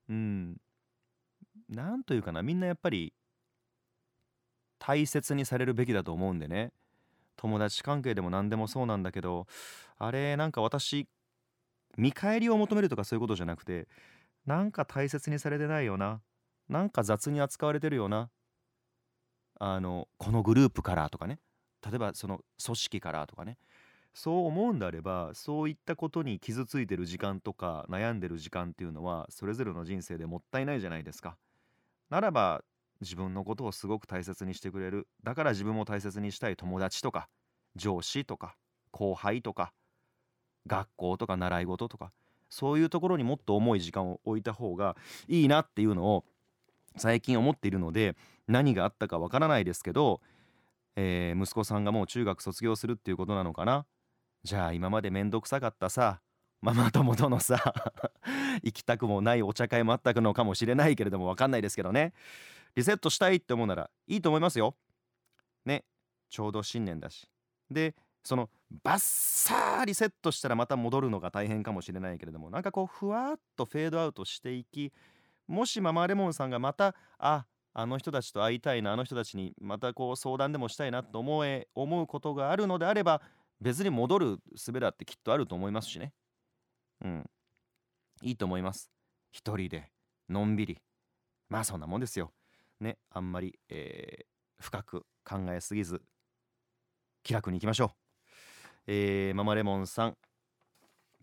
[0.10, 0.58] うん
[1.70, 3.14] なんというかなみんなやっぱり
[4.82, 6.72] 大切にされるべきだと思うんでね。
[7.38, 9.46] 友達関係でも何でもそうなんだけど
[9.98, 11.08] あれなんか私
[11.98, 13.88] 見返りを求めるとかそういうことじゃなくて
[14.46, 16.22] なんか大切にされてないよな。
[16.68, 18.32] なんか雑に扱われてるよな。
[19.60, 21.38] あのこのグループからとかね。
[21.88, 23.60] 例えばその組織からとかね。
[24.16, 31.38] そう思うんであればそういったことに傷ついてる時間とか悩んでる時間っていうのはそれぞれの人生でもったいないじゃないですか。
[32.10, 32.64] ならば
[33.02, 35.08] 自分のことをすごく大切にしてくれる。
[35.24, 36.56] だから自分も大切にしたい。
[36.56, 37.28] 友達とか
[37.76, 38.56] 上司とか
[38.92, 39.74] 後輩とか
[40.68, 42.12] 学校とか習い事とか
[42.50, 44.96] そういうところにもっと重い時間を置いた方が
[45.28, 46.26] いいなっていうのを
[46.98, 48.16] 最近思っているので
[48.48, 50.20] 何があったかわからないですけど、
[50.96, 53.86] えー、息子さんがもう中学卒業するっていうことなのかな。
[54.44, 56.20] じゃあ今までめんどくさかったさ
[56.62, 57.74] ママ友とのさ
[58.64, 62.14] 行きたくもないお茶会もあったのかもしれないけれどもわかんないですけどね。
[62.76, 64.76] リセットしたいって思うならいいと思いますよ。
[65.66, 65.86] ね。
[66.30, 67.28] ちょうど新年だし。
[67.70, 68.50] でその
[68.84, 74.92] バッサーリセットしたらまた戻るのが大変かもしれないけれどもなんかこうふわっとフェードアウトしていき
[75.48, 83.22] もしママレモンさんがまたああの人たちと会いたいなあの人たちにまたこう相談でもしたいなと思え思うことがあるのであれば
[83.60, 86.14] 別に戻る術だってきっとあると思いますしね。
[87.04, 87.30] うん。
[88.24, 88.92] いいと思います。
[89.32, 89.92] 一人で
[90.30, 90.80] のんびり。
[91.48, 92.32] まあそんなもんですよ。
[92.82, 96.02] ねあんまり、えー、深く考えすぎず
[97.24, 97.90] 気楽にいきましょう、
[98.88, 100.18] えー、ママレモンさん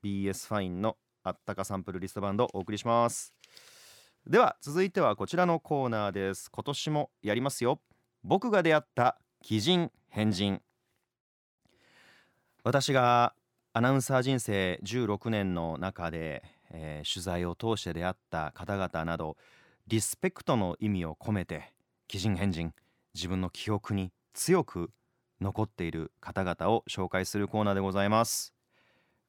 [0.03, 3.35] BS ファインのあったかサンプルリストバンドお送りします。
[4.27, 6.51] では続いてはこちらのコーナーです。
[6.51, 7.81] 今年もやりますよ。
[8.23, 10.61] 僕が出会った奇人変人。
[12.65, 13.35] 私が
[13.73, 19.37] アナウンサー人生16年の中で、えー、取材を通して出会った方々など
[19.91, 21.73] リスペクトの意味を込めて
[22.09, 22.75] 奇人変人
[23.15, 24.91] 自分の記憶に強く
[25.41, 28.53] 残っている方々を紹介するコーナーでございます。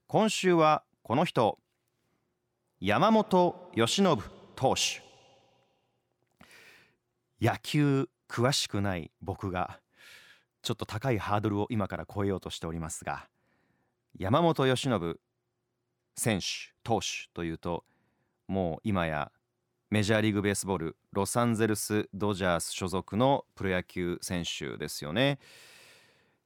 [0.07, 1.59] 今週はこの人
[2.81, 4.17] 山本由伸
[4.57, 5.01] 投手。
[7.39, 9.79] 野球詳しくない僕が
[10.61, 13.29] ちょっと高いハードルを今から超えようとしておりますが
[14.17, 15.19] 山本由伸
[16.17, 17.85] 選手投手というと
[18.49, 19.31] もう今や
[19.91, 25.39] メジャーリーグベースボールロサンゼルス・ドジャース所属のプロ野球選手ですよね、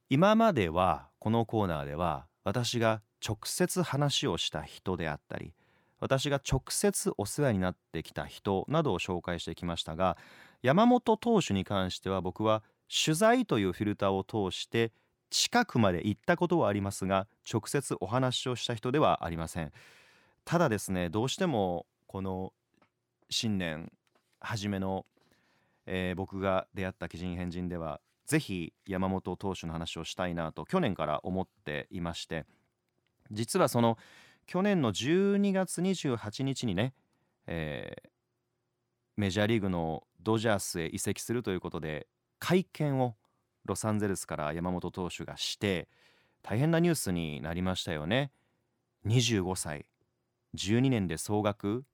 [0.08, 5.52] 今まではこのコーナーでは私が直接話をした人であったり
[6.00, 10.16] 私が直接お世話になってきた人などを紹介してきましたが
[10.62, 14.90] 山本投手に関しては僕は取材というフィルターを通して
[15.28, 19.72] 近くまで行ったことはありますが直接お話をした人ではありません。
[20.46, 22.54] ただですねどうしてもこの
[23.34, 23.90] 新年
[24.40, 25.04] 初めの、
[25.86, 32.46] えー、僕が出会った奇人変人ではぜひ山本投手の話をしたいなと去年から思っていまして
[33.32, 33.98] 実はその
[34.46, 36.94] 去年の12月28日にね、
[37.46, 38.08] えー、
[39.16, 42.06] メジャーリーグのドジャースへ移籍するということで
[42.38, 43.16] 会見を
[43.64, 45.88] ロサンゼルスから山本投手がして
[46.42, 48.30] 大変なニュースになりましたよね。
[49.06, 49.86] 25歳
[50.54, 51.84] 12年で総額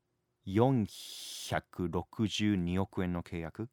[0.47, 3.69] 462億円の契約。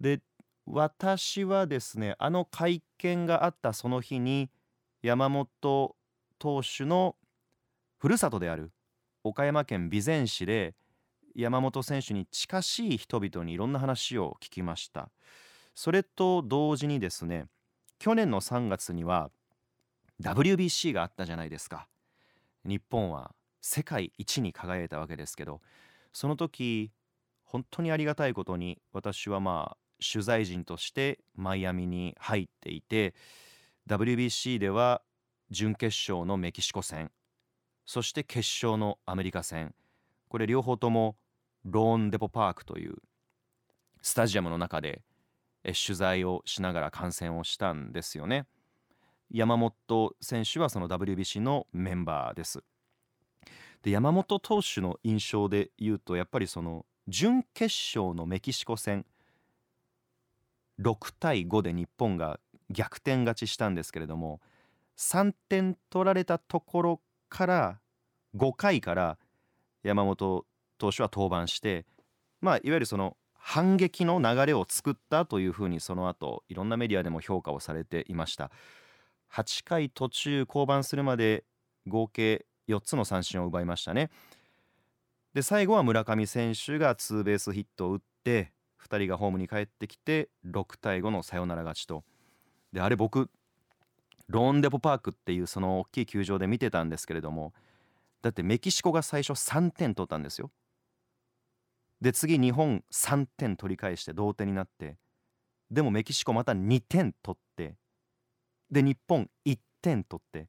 [0.00, 0.20] で
[0.66, 4.50] 私はですねあの会見があったその日に
[5.02, 5.96] 山本
[6.38, 7.16] 投手の
[7.98, 8.72] ふるさとである
[9.24, 10.74] 岡山県備前市で
[11.34, 15.10] 山本選手に近しい人々にいろんな話を聞きました。
[15.74, 17.46] それと同時にですね
[17.98, 19.30] 去年の3月には
[20.22, 21.88] WBC があったじゃないですか。
[22.64, 23.32] 日本は。
[23.60, 25.60] 世界一に輝いたわけですけど
[26.12, 26.90] その時
[27.44, 33.14] 本当にありがたいことに私はまあ取材陣としてマイアミに入っていて
[33.88, 35.02] WBC では
[35.50, 37.10] 準決勝のメキシコ戦
[37.84, 39.74] そして決勝のアメリカ戦
[40.28, 41.16] これ両方とも
[41.64, 42.94] ローンデポパークという
[44.00, 45.02] スタジアムの中で
[45.64, 48.46] 取材をしながら観戦をしたんですよね。
[49.30, 52.64] 山本選手はその WBC のメンバーです。
[53.82, 59.06] で山本投手の印象で言うとやっぱりその準決勝のメキシコ戦
[60.80, 62.40] 6対5で日本が
[62.70, 64.40] 逆転勝ちしたんですけれども
[64.98, 67.78] 3点取られたところから
[68.36, 69.18] 5回から
[69.82, 70.44] 山本
[70.78, 71.86] 投手は登板して
[72.40, 78.50] まあいわゆるその反撃の流れを作ったというふうにその後いろんなメディアでも評価をされていました。
[79.32, 81.44] 8回途中降板するまで
[81.86, 84.10] 合計4つの三振を奪いましたね。
[85.34, 88.52] で最後は村上選手がツーベースヒットを打って
[88.82, 92.04] 2人がホームに帰ってきて6対5のサヨナラ勝ちと。
[92.72, 93.30] であれ僕
[94.28, 97.52] ローンデポパークっていうその大きい球場で見てたんですけれども
[98.22, 100.50] だってメキシコが最初3点取ったんですよ。
[102.00, 104.96] で次日本3点取り返して同点になって
[105.70, 107.76] でもメキシコまた2点取って
[108.70, 110.48] で日本1点取って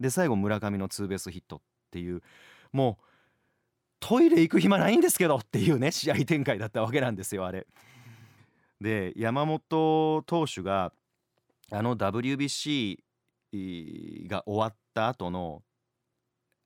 [0.00, 2.22] で最後村上のツーベースヒットっていう
[2.72, 3.04] もう
[4.00, 7.66] トイレ行く暇ないんですけどっていうね試合展開だったわけなんですよあれ。
[8.80, 10.92] で山本投手が
[11.70, 12.98] あの WBC
[14.28, 15.62] が終わった後の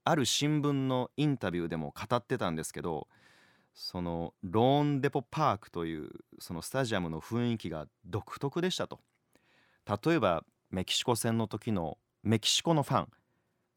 [0.05, 3.07] ある新聞のインタビューでも語ってたんですけど
[3.75, 8.99] そのローンデポパークというそのスタジアムの雰囲気が独特でしたと
[10.05, 13.09] 例えばメキシコ戦の時のメキシコのファン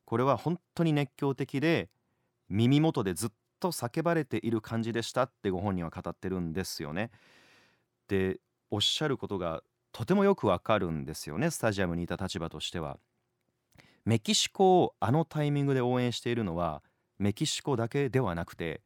[0.06, 1.89] これは本当に熱狂的で
[2.50, 7.12] 耳元でずっと叫ばれている感じでしたってご本人は語ってるんですよね。
[8.08, 8.39] で
[8.70, 13.00] おっしゃることがとてもよくわかるんですよねスタジアムにいた立場としては。
[14.06, 16.84] メキシコをあのタイミングで応援しているのは
[17.20, 18.82] メキシコだけではなくて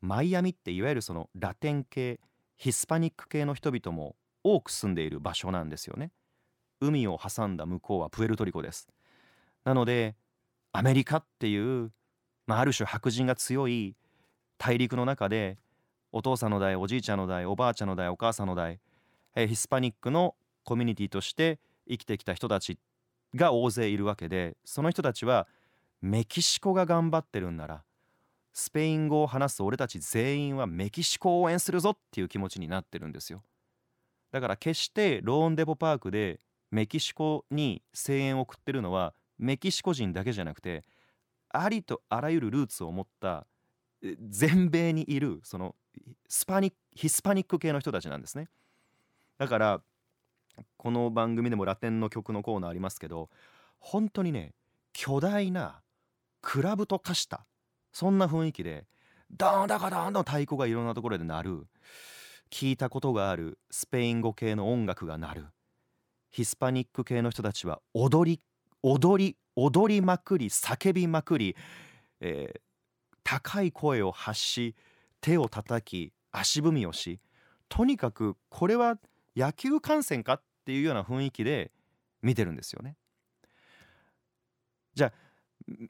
[0.00, 2.20] マイアミっていわゆるそのラテン系
[2.56, 6.10] ヒスパニック系の人々も多く住んでいる場所なんですよね。
[6.80, 8.88] 海を挟んだ向こうはプエルトリコです。
[9.64, 10.16] なので
[10.72, 11.90] アメリカっていう、
[12.46, 13.96] まあ、ある種白人が強い
[14.58, 15.58] 大陸の中で
[16.12, 18.80] お父さんの代おじいちゃんの代おばあちゃんの代お母さんの代
[19.34, 22.78] えヒスパニックのコミュニティとして生きてきた人たち
[23.34, 25.46] が大勢いるわけでその人たちは
[26.02, 27.82] メキシコが頑張ってるんなら
[28.52, 33.42] スペイン語を話す俺たち全員はメキシコを応援するぞっていう気持ちになってるんですよ。
[34.32, 36.40] だから決してローンデポパークで
[36.70, 40.84] メキシコに声援を送ってるのはメキシコ人だけじゃなくて
[41.48, 43.46] ありとあらゆるルーツを持った
[44.28, 45.74] 全米にいるその
[46.28, 48.48] スパニヒスパニック系の人たちなんですね。
[49.38, 49.80] だから
[50.76, 53.30] この番組でもラテンの曲のコーナーありますけど
[53.78, 54.52] 本当にね
[54.92, 55.80] 巨大な
[56.42, 57.46] クラブと化した
[57.92, 58.86] そんな雰囲気で
[59.32, 61.66] ダーンダカダーンの太鼓がいろんなところで鳴る
[62.50, 65.46] 聞いたことがあるスペイン語系の音楽が鳴る
[66.30, 68.40] ヒスパニック系の人たちは踊り
[68.82, 71.56] 踊り踊りまくり叫びまくり、
[72.20, 72.60] えー、
[73.24, 74.74] 高い声を発し
[75.20, 77.20] 手を叩き足踏みをし
[77.68, 78.98] とにかくこれは
[79.36, 81.72] 野球観戦かっていうような雰囲気で
[82.22, 82.96] 見てるんですよね。
[84.94, 85.12] じゃ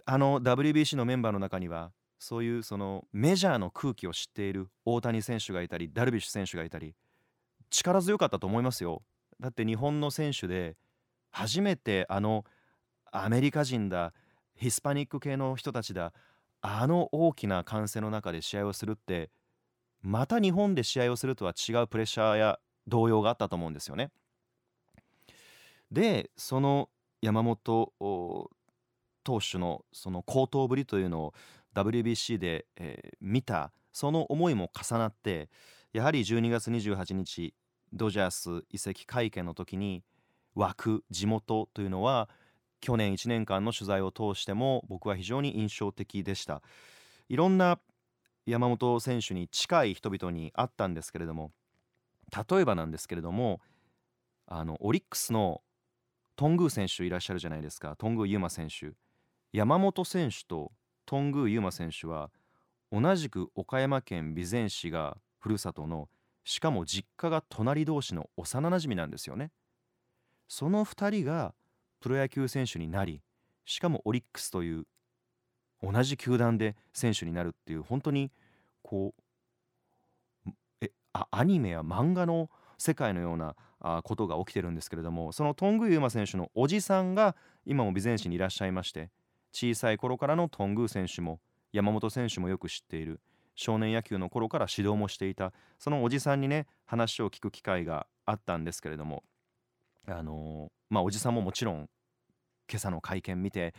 [0.07, 6.95] ああの WBC のメンバーの中にはそういうそのメジャーの空気を知っている大谷選手がいたりダルビッシュ選手がいたり
[7.70, 9.03] 力強かったと思いますよ。
[9.41, 10.76] だって日本の選手で
[11.30, 12.45] 初めてあの
[13.13, 14.13] アメリカ人だ
[14.55, 16.13] ヒスパニック系の人たちだ
[16.61, 19.31] あの大きな歓声の中で試合をするって
[20.03, 24.11] また日本で試合をするとは違うプレッシャーや動揺があったと思うんですよね。
[25.91, 26.89] でその
[27.21, 27.93] 山本
[29.25, 31.35] 投手のその好投ぶりというのを
[31.75, 35.51] WBC で、えー、見たその思いも重なって
[35.93, 37.55] やはり12月28日
[37.93, 40.05] ドジャース移籍会見の時に
[40.55, 42.29] 湧く地元というのは
[42.81, 46.62] 去年1年間の取材を通しても僕は非常に印象的でした。
[47.28, 47.78] いろんな
[48.47, 51.53] 山本選手に近い人々に会ったんですけれども
[52.51, 53.61] 例えばなんですけれども
[54.47, 55.62] あのオリックスの
[56.37, 57.97] 頓宮選手いらっしゃるじゃないですか。
[57.97, 58.93] 頓宮優馬選手。
[59.53, 60.72] 山本選手と
[61.07, 62.31] 頓宮優馬選手は
[62.91, 66.09] 同じく岡山県備前市がふるさとの
[66.45, 69.53] しかも実家が隣同士の幼なじみなんですよね。
[70.49, 71.55] その2人が
[72.01, 73.22] プロ野球選手になり
[73.64, 74.86] しかもオリックスという
[75.82, 78.30] 同じ球団で選手になるっていう本当に
[78.82, 79.14] こ
[80.46, 87.34] うえあアニメや漫画の世界のようなあことが起きてるんですけれどもその頓宮優馬選手のおじさんが
[87.64, 89.11] 今も備前市にいらっしゃいまして
[89.53, 91.40] 小さい頃からの頓宮選手も
[91.72, 93.20] 山本選手もよく知っている
[93.55, 99.22] 少年野球の頃から指導もしていたそのおじさんにね話を聞く機会があったんですけれども
[100.07, 101.88] あの、まあおじさんももちろん
[102.68, 103.74] 今朝の会見見て、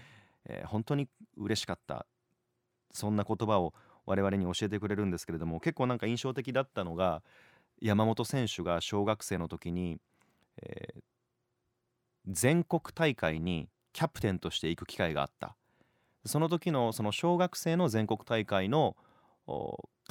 [0.45, 1.07] えー、本当に
[1.37, 2.05] 嬉しかった。
[2.93, 3.73] そんな言葉を
[4.05, 7.23] 我々に教えてくれるんですけれども結構なんか印象的だったのが
[7.81, 9.97] 山本選手が小学生の時に、
[10.61, 11.01] えー、
[12.27, 15.55] 全国大会にキャプテンとして行く機会があった。
[16.25, 18.95] その時のその小学生の全国大会の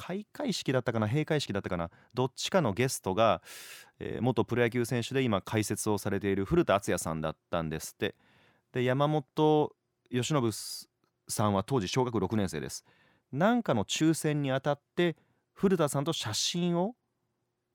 [0.01, 3.43] 開会式だったかな閉会式だったかなどっちかのゲストが、
[3.99, 8.15] えー、元プロ野球選手で今解説をされている古田敦也さんだったんですって。
[8.73, 9.75] で山本
[10.09, 10.51] 由伸
[11.29, 12.83] さんは当時小学6年生です。
[13.31, 15.17] なんかの抽選にあたって
[15.53, 16.95] 古田さんと写真を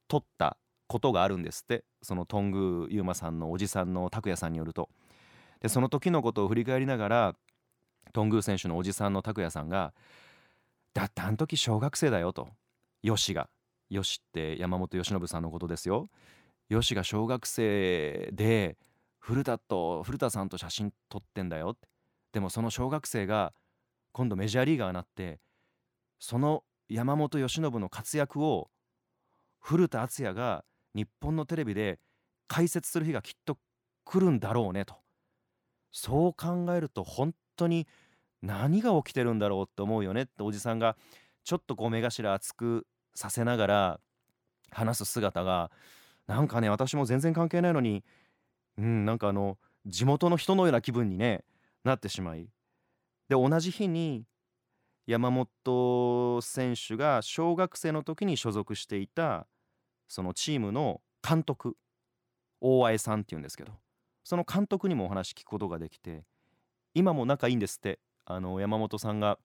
[0.09, 0.57] 撮った
[0.89, 1.85] ことがあるんですって。
[2.03, 4.89] その頓宮優馬さんのおじさんの拓也さんによると。
[5.61, 7.37] でその時のことを振り返りながら
[8.13, 9.95] 頓宮選手のおじさんの拓也さんが
[10.97, 12.49] 「だってあの時小学生だよ」と。
[13.03, 13.51] よしが。
[13.91, 16.09] よしって山本由伸さんのことですよ。
[16.71, 18.79] よしが小学生で
[19.19, 21.77] 古田と古田さんと写真撮ってんだよ。
[22.33, 23.53] でもその小学生が
[24.13, 25.39] 今度メジャーリーガーになって
[26.19, 28.71] その山本由伸の活躍を
[29.61, 32.01] 古田敦也が日本のテレビで
[32.49, 33.59] 解説する日がきっと
[34.07, 34.97] 来るんだろうねと。
[35.93, 37.87] そう考えると本当に
[38.43, 39.63] 何が起きてるんだろう？
[39.63, 40.23] って思うよね。
[40.23, 40.97] っておじさんが
[41.45, 44.01] ちょっとこう目頭熱くさせながら
[44.71, 45.71] 話す姿が
[46.27, 48.05] なんかね私も全然関係ないのに
[48.79, 51.45] うんなんかあの地元の人のような気分にね
[51.85, 52.49] なってしまい。
[53.29, 54.25] で同じ日に
[55.07, 59.47] 山本選手が小学生の時に所属していた
[60.09, 61.77] そのチームの監督
[62.61, 63.73] 大江さんっていうんですけど
[64.25, 66.25] その監督にもお話聞くことができて
[66.95, 69.39] 今も仲いいんですってあの山本さんが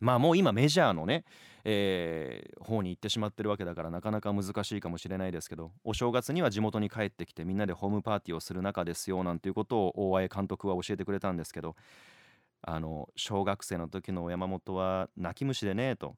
[0.00, 1.24] まあもう今メジャーのね、
[1.64, 11.76] えー、方に行ってしまってるわけだからなかなか難しいかもしれないですけどお正月には地元に帰ってきてみんなでホームパーティーをする中ですよなんていうことを大江監督は教えてくれたんですけど
[12.62, 16.16] あの小学生の時の山本は泣き虫でねと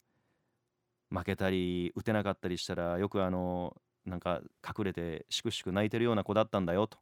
[1.11, 3.77] 負けたり打てなかったりしたらよくあの
[4.07, 6.99] なんか隠れてしくしく泣いてるような子だったんだよと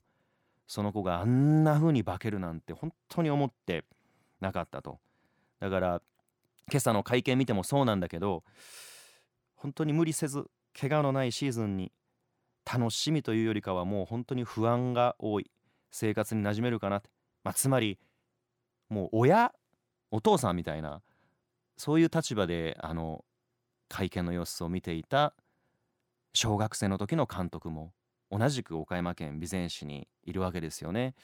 [0.67, 3.85] その子があんな風に化けるなんて本当に思って
[4.41, 5.01] なかったと。
[5.61, 6.03] だから
[6.71, 8.45] 今朝の会見見てもそうなんだけど
[9.55, 10.47] 本当に無理せず
[10.79, 11.93] 怪我のないシーズンに
[12.65, 15.51] 楽しみというよりかはもう本当に不安が多い。
[15.91, 17.11] 生活に馴染めるかなって、
[17.43, 17.99] まあ、つまり
[18.89, 19.53] もう親？
[20.13, 21.03] お父さんみたいな。
[21.77, 23.25] そういう立場であの
[23.89, 25.35] 会見の様子を見ていた。
[26.33, 27.93] 小学生の時の監督も
[28.31, 31.15] 同じく岡山県備前市にいるわけですよね。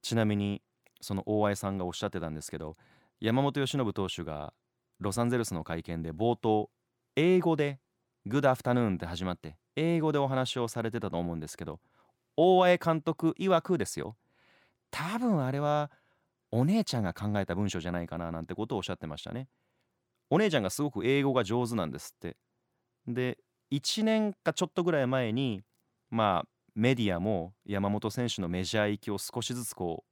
[0.00, 0.62] ちなみに
[1.02, 2.76] その大江さんがおっしゃってたんですけど
[3.20, 4.54] 山本由伸投手が
[5.00, 6.70] ロサンゼルスの会見で冒頭
[7.16, 7.80] 英語で
[8.24, 11.80] 「グッドアフタヌーン」って始まって英語でお話をされてたと思うんですけど
[12.36, 14.16] 大江監督曰くですよ。
[14.90, 15.90] 多分あれは
[16.50, 19.48] お姉ちゃんが考えた文章じゃないかななんてことをおっしゃってましたね。
[20.30, 22.36] お姉ちゃんがすごく英語が上手なんですって。
[23.06, 23.38] で
[23.70, 25.62] 1年かちょっとぐらい前に
[26.10, 30.11] まあメディアも山本選手のメジャー行きを少しずつこう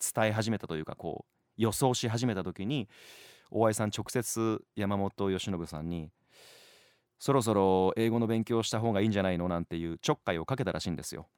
[0.00, 2.88] 伝え始めたというかこう予想し始めた時に
[3.50, 6.10] 大江さん直接山本由伸さんに
[7.18, 9.48] そろそろ英語の勉強した方がいいんじゃないの？
[9.48, 11.28] なんていうちょっかいをかけたらしいんですよ。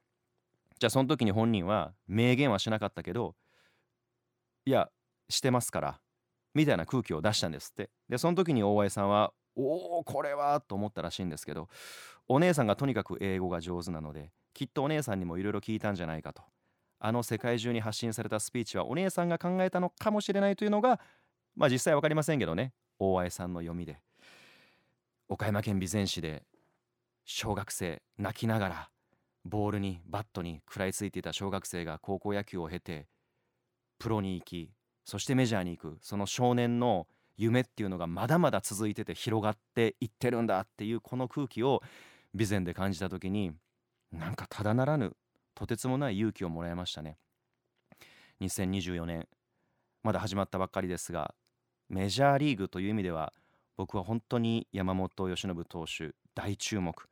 [0.78, 3.34] じゃあその時に本人は明言はしなかったけど
[4.64, 4.88] いや
[5.28, 6.00] してますから
[6.54, 7.90] みたいな空気を出したんですって。
[8.08, 11.68] でその時に大江さんはおおこれはと思ったらしいんですけど
[12.28, 16.42] お姉さんがとにかく英語が上手なのできっとお姉さんにもいろいろ聞いたんじゃないかと。
[17.06, 20.98] あの世界中に発信されたスピーチはお姉さんが考えたのかもしれないというのが
[21.54, 22.72] まあ実際分かりませんけどね。
[22.98, 24.00] 大江さんの読みで
[25.28, 26.42] 岡山県備前市で
[27.24, 28.90] 小学生泣きながら
[29.44, 33.06] ボールにバットに食らいついていた小学生が高校野球を経て
[34.00, 34.72] プロに行き
[35.04, 41.82] そしてメジャーに行くその少年の夢っていうのがまだまだ続いてて広がっていってるんだっていうこの空気を
[42.34, 43.52] 備前で感じた時に
[44.10, 45.14] なんかただならぬ
[45.56, 47.16] とてつもない勇気をもらいましたね。
[48.42, 49.26] 2024年
[50.02, 51.34] まだ始まったばっかりですが
[51.88, 53.32] メジャーリーグという意味では
[53.78, 57.08] 僕は本当に山本由伸投手大注目。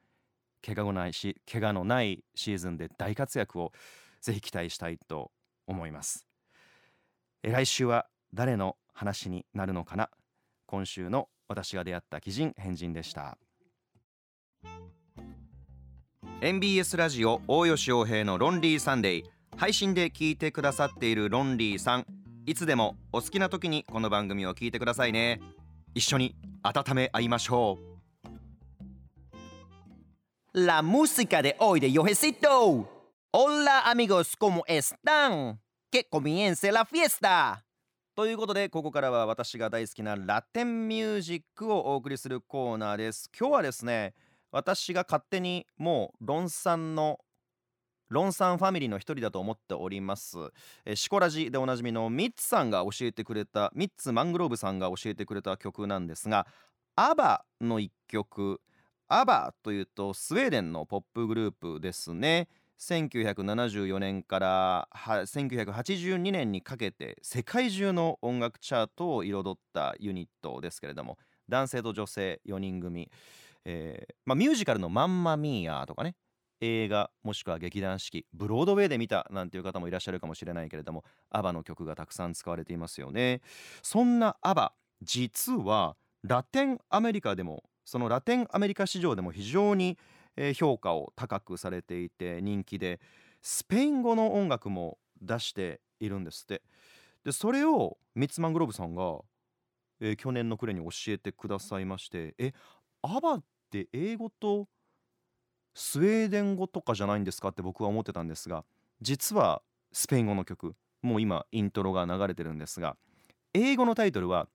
[0.64, 3.72] 怪我のないし怪我のないシーズンで大活躍を
[4.20, 5.32] ぜひ期待したいと
[5.66, 6.26] 思います。
[7.42, 10.11] え来週は誰の話になるのかな？
[10.66, 13.38] 今週の私が出会った奇人変人でした。
[16.45, 19.24] MBS ラジオ大吉洋平のロンリーサンデー
[19.57, 22.07] 配信で聞いてくださっているロンリーさん
[22.45, 25.40] いつでもお好きな時にこの番組を聞いてくださいね
[25.95, 27.84] 一緒に温め合いましょう
[30.53, 32.86] La música de hoy de Yojecito.
[33.32, 35.59] Hola amigos, ¿cómo están?
[35.90, 37.62] Que comience la fiesta.
[38.14, 44.12] ということでここからは私が大好きなラテンミュージックをお送りするコーナーです今日はですね
[44.55, 47.18] 私が勝手にもうロンさんの
[48.09, 50.38] ロンさんファミリーの一人だと思っております。
[50.84, 56.46] えシコラジでおなじみのミッツさんが教えてくれたミッツマングローブさんが教えてくれた曲なんですが
[56.94, 58.61] アバの一曲
[59.09, 62.48] アバというとスウェーデンのポップグループですね。
[62.78, 73.11] 1974年から1982年にかけて世界中の音楽チャートを彩ったユニットですけれども男性と女性4人組、
[73.65, 76.17] えーまあ、ミュージカルの「マンマミーヤ」とかね
[76.61, 83.41] 映画もしくは劇団四季ブロードウェイで見たなんていう方もいらっしゃるかもしれないけれどもアバの曲がたくさん使われていますよね。
[83.83, 89.99] そんなアバ実はラテンアメリカでもそのラテンアメリカ市場でも非常に
[90.57, 93.01] 評価を高くされていて人気で
[93.43, 96.62] スペイン語の音楽も出しているんですって。
[97.25, 99.19] でそれをミッツマングローブさんが、
[100.01, 102.53] えー、去年の暮れに教えてくださいましてえ
[103.03, 103.45] アバっ
[103.75, 104.68] て英語と
[105.75, 108.64] スウェーデン語とかじゃないんですかって僕は思ってたんですが
[109.01, 109.62] 実は
[109.93, 112.97] スペイン語の曲もう今イントロが流れてるんですが
[113.53, 114.47] 英語のタイトルは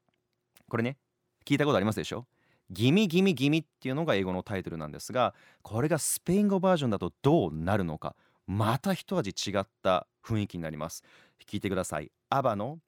[0.70, 0.98] これね
[1.46, 2.26] 聞いたことありますでしょ？
[2.72, 8.16] ギミギミギミっていうのが英語のタイトルなんですがこれがスペイン語バージョンだとどうなるのか
[8.48, 11.04] また一味違った雰囲気になります。
[11.46, 12.12] 聞いてください。
[12.30, 12.80] アバの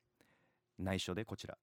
[0.80, 1.58] 内緒でこちら。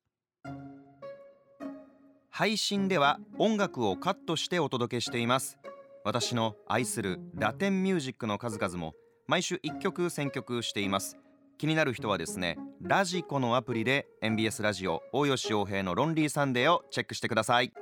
[2.39, 5.59] 配信では音楽をカットしてお届けしています。
[6.05, 8.95] 私の愛するラテンミュージックの数々も
[9.27, 11.19] 毎週1曲選曲しています。
[11.59, 17.73] 気になる人はですねラジコのアプリで MBS ラジオ大吉洋平のロンリーサンデーをチェックしてください。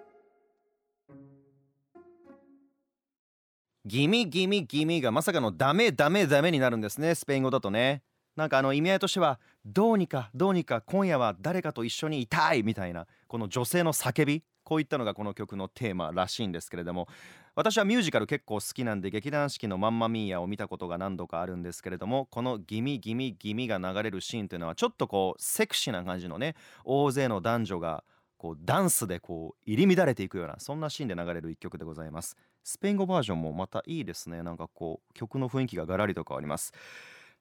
[3.85, 8.01] ギミギミギミがまさかのダメダメダメになるんですねスペイン語だとね。
[8.37, 13.07] なんかあの意味合いとしてはどうにかどうにか今夜は誰かと一緒にいたいみたいな。
[13.27, 17.09] この女性の叫びこういったのがこの曲のテーマらしいんですけれども
[17.55, 28.05] 私はミュージカル結構好きなんで劇団四季のマンマミーヤを見たことが何度かあるんですけれどもこのギミギミギミが流れるシーンというのはちょっとこうセクシーな感じのね大勢の男女が
[28.39, 32.37] こうダンスでこう入り乱れていくようなそんなシーンで流れる一曲でございます。
[32.65, 34.43] スペイン語バージョンもまたいいですね。
[34.43, 36.73] なんかこう曲の雰囲気がガラリと変わります。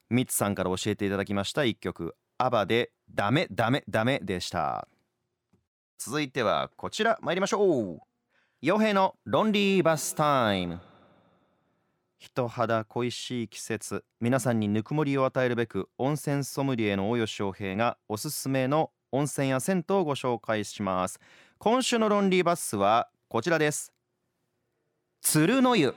[0.10, 4.88] ミッツさんから教えていただきました一曲アバでダメダメダメでした。
[5.98, 7.18] 続いてはこちら。
[7.22, 8.00] 参りましょう。
[8.62, 10.80] 傭兵のロンリーバスタイム。
[12.18, 21.20] 人肌恋しい季節皆さんにぬくもりを与えるべく温泉ソムリエの大吉翔平がおすすめの温泉や銭湯をご紹介します。
[21.58, 23.94] 今週のロンリーバスはこちらです。
[25.22, 25.94] 鶴の湯。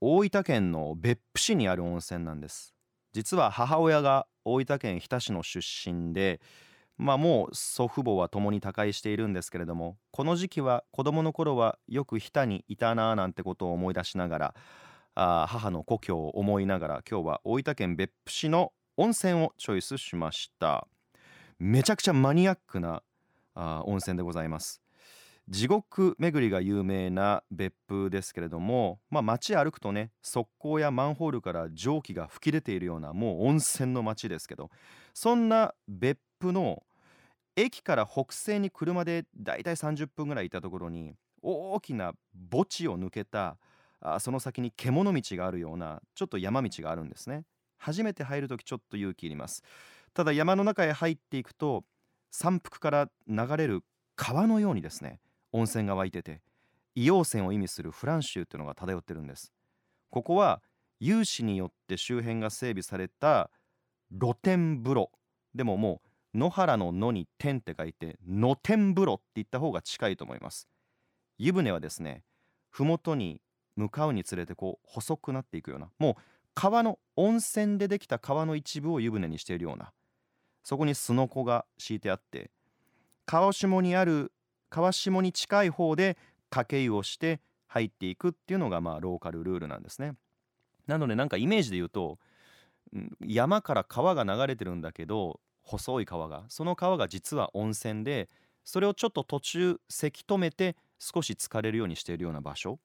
[0.00, 2.74] 大分県の別府市にある温泉なんです。
[3.12, 6.40] 実は母親が大分県日田市の出身で
[6.96, 14.54] まあもう祖父母は共に他界しているんですけれどもこの時期は子供の頃はよく日田にいたなあなんてことを思い出しながら
[15.14, 20.86] あ母の故郷を思いながら今日は大分県別府市の温泉をチョイスしました。
[21.58, 23.02] めちゃくちゃマニアックな
[23.54, 24.83] あ温泉でございます。
[25.48, 34.70] 地獄巡りが有名な別府ですけれども、まあ、街歩くとね側溝やマンホールから蒸気が噴き出ているようなもう温泉の街ですけど
[35.12, 36.82] そんな別府の
[37.56, 42.14] 駅から北西に車でだいたい30分ぐらいいたところに大きな
[42.50, 43.58] 墓地を抜けた
[44.00, 47.44] あその先に獣道があるようなちょっと山道があるんですね。
[47.78, 49.62] 初めて入るときちょっと勇気いります。
[50.14, 51.84] ただ山の中へ入っていくと
[52.30, 53.82] 山腹から流れる
[54.16, 55.20] 川のようにですね
[55.54, 56.42] 温泉が湧いてて
[56.96, 59.52] 硫黄泉を意味するフランシュっていうのが漂ってるんです。
[60.10, 60.60] ここは
[61.00, 63.50] 有志によって周辺が整備された
[64.18, 65.10] 露天風呂。
[65.54, 66.02] でもも
[66.34, 70.68] う野原の野に天って書いて野天風呂って言った方が近いと思います。
[71.38, 72.22] 湯船はですね
[72.70, 73.40] 麓に
[73.76, 76.22] 向かうにつれてこう細くなっていくようなもう
[76.54, 79.92] 川の温泉でできた川の一部を湯船にしているような
[80.62, 82.50] そこにすのこが敷いてあって
[83.26, 84.32] 川下にある
[84.74, 86.18] 川下に近い方で
[86.50, 90.16] かけ湯をして入っていくっていうのがまあローカルルールなんですね。
[90.88, 92.18] なのでなんかイメージで言うと
[93.24, 98.28] 山から川が流れてるんだけど細い川がその川が実は温泉で
[98.64, 102.80] それをちょっと途中せき止めて少し疲れるようにしているような場所。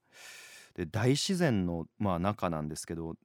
[0.75, 3.15] で大自然のまあ中なんですけど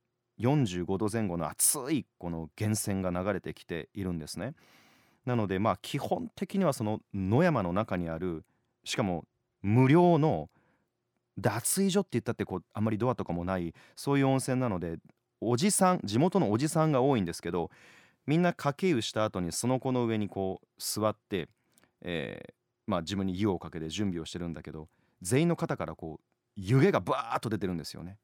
[0.41, 4.55] 45度前後の熱いこの源泉が流れてきているんですね。
[5.27, 8.47] なのでまあ基本的にはその野山の中にある
[8.85, 9.25] しかも
[9.63, 10.49] 無料の
[11.39, 14.99] 脱衣所って言ったってこうあんまりドアとかもないそういう温泉なので
[15.41, 17.71] おじさん地元のおじさんが多いんですけど
[18.27, 21.49] みんなかけ湯した後にその子の上にこう座って、
[22.03, 22.53] えー、
[22.87, 24.89] まあ、自分に湯をかけて準備をしてるんだけど
[25.21, 26.25] 全員の肩からこう
[26.57, 28.19] 湯気がバーッと出てるんですよね。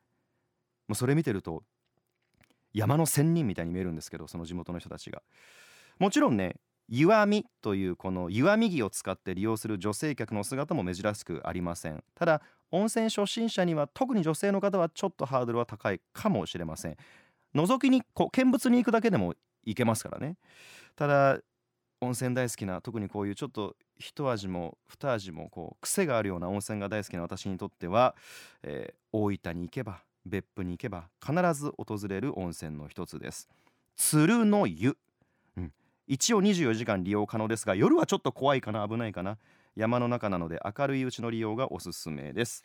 [0.88, 1.62] もうそれ見てると
[2.72, 5.22] 山の仙人みたいに見えるんですけどその地元の人たちが。
[5.98, 6.56] もちろんね
[6.90, 12.02] 湯あみというこの湯あみ着を使って利用する女性客の姿も珍しくありません。
[12.16, 16.96] ただ温泉初心者には特に女性の方はちょっとハードルは高いかもしれません。
[17.54, 19.34] 覗きにこう見物に行くだけでも
[19.64, 20.36] 行けますからね。
[20.96, 21.38] ただ
[22.00, 28.16] 温泉大好きな特にこういうちょっと一味も二味もこう癖があるような温泉が大好きな私にとっては、
[28.64, 33.48] えー、大分に行けば別府に行けば必ず訪れる温泉の一つです。
[33.96, 34.96] 鶴の湯。
[36.10, 39.38] 一応24時間利用可能ですが夜はちょっと怖いかな危ないかな。
[39.76, 42.64] 山の中なので明るいうちの利用がおすすめです。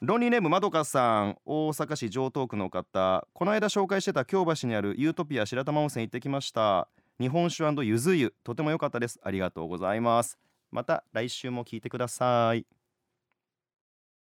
[0.00, 3.28] ロンリーネームまどかさん大阪市城東区の方。
[3.34, 6.88] この間紹介してた京橋にあるユートピア白玉温泉行ってきました。
[7.20, 9.20] 日本酒ゆず湯とても良かったです。
[9.22, 10.38] ありがとうございます。
[10.70, 12.79] また来週も聞いてください。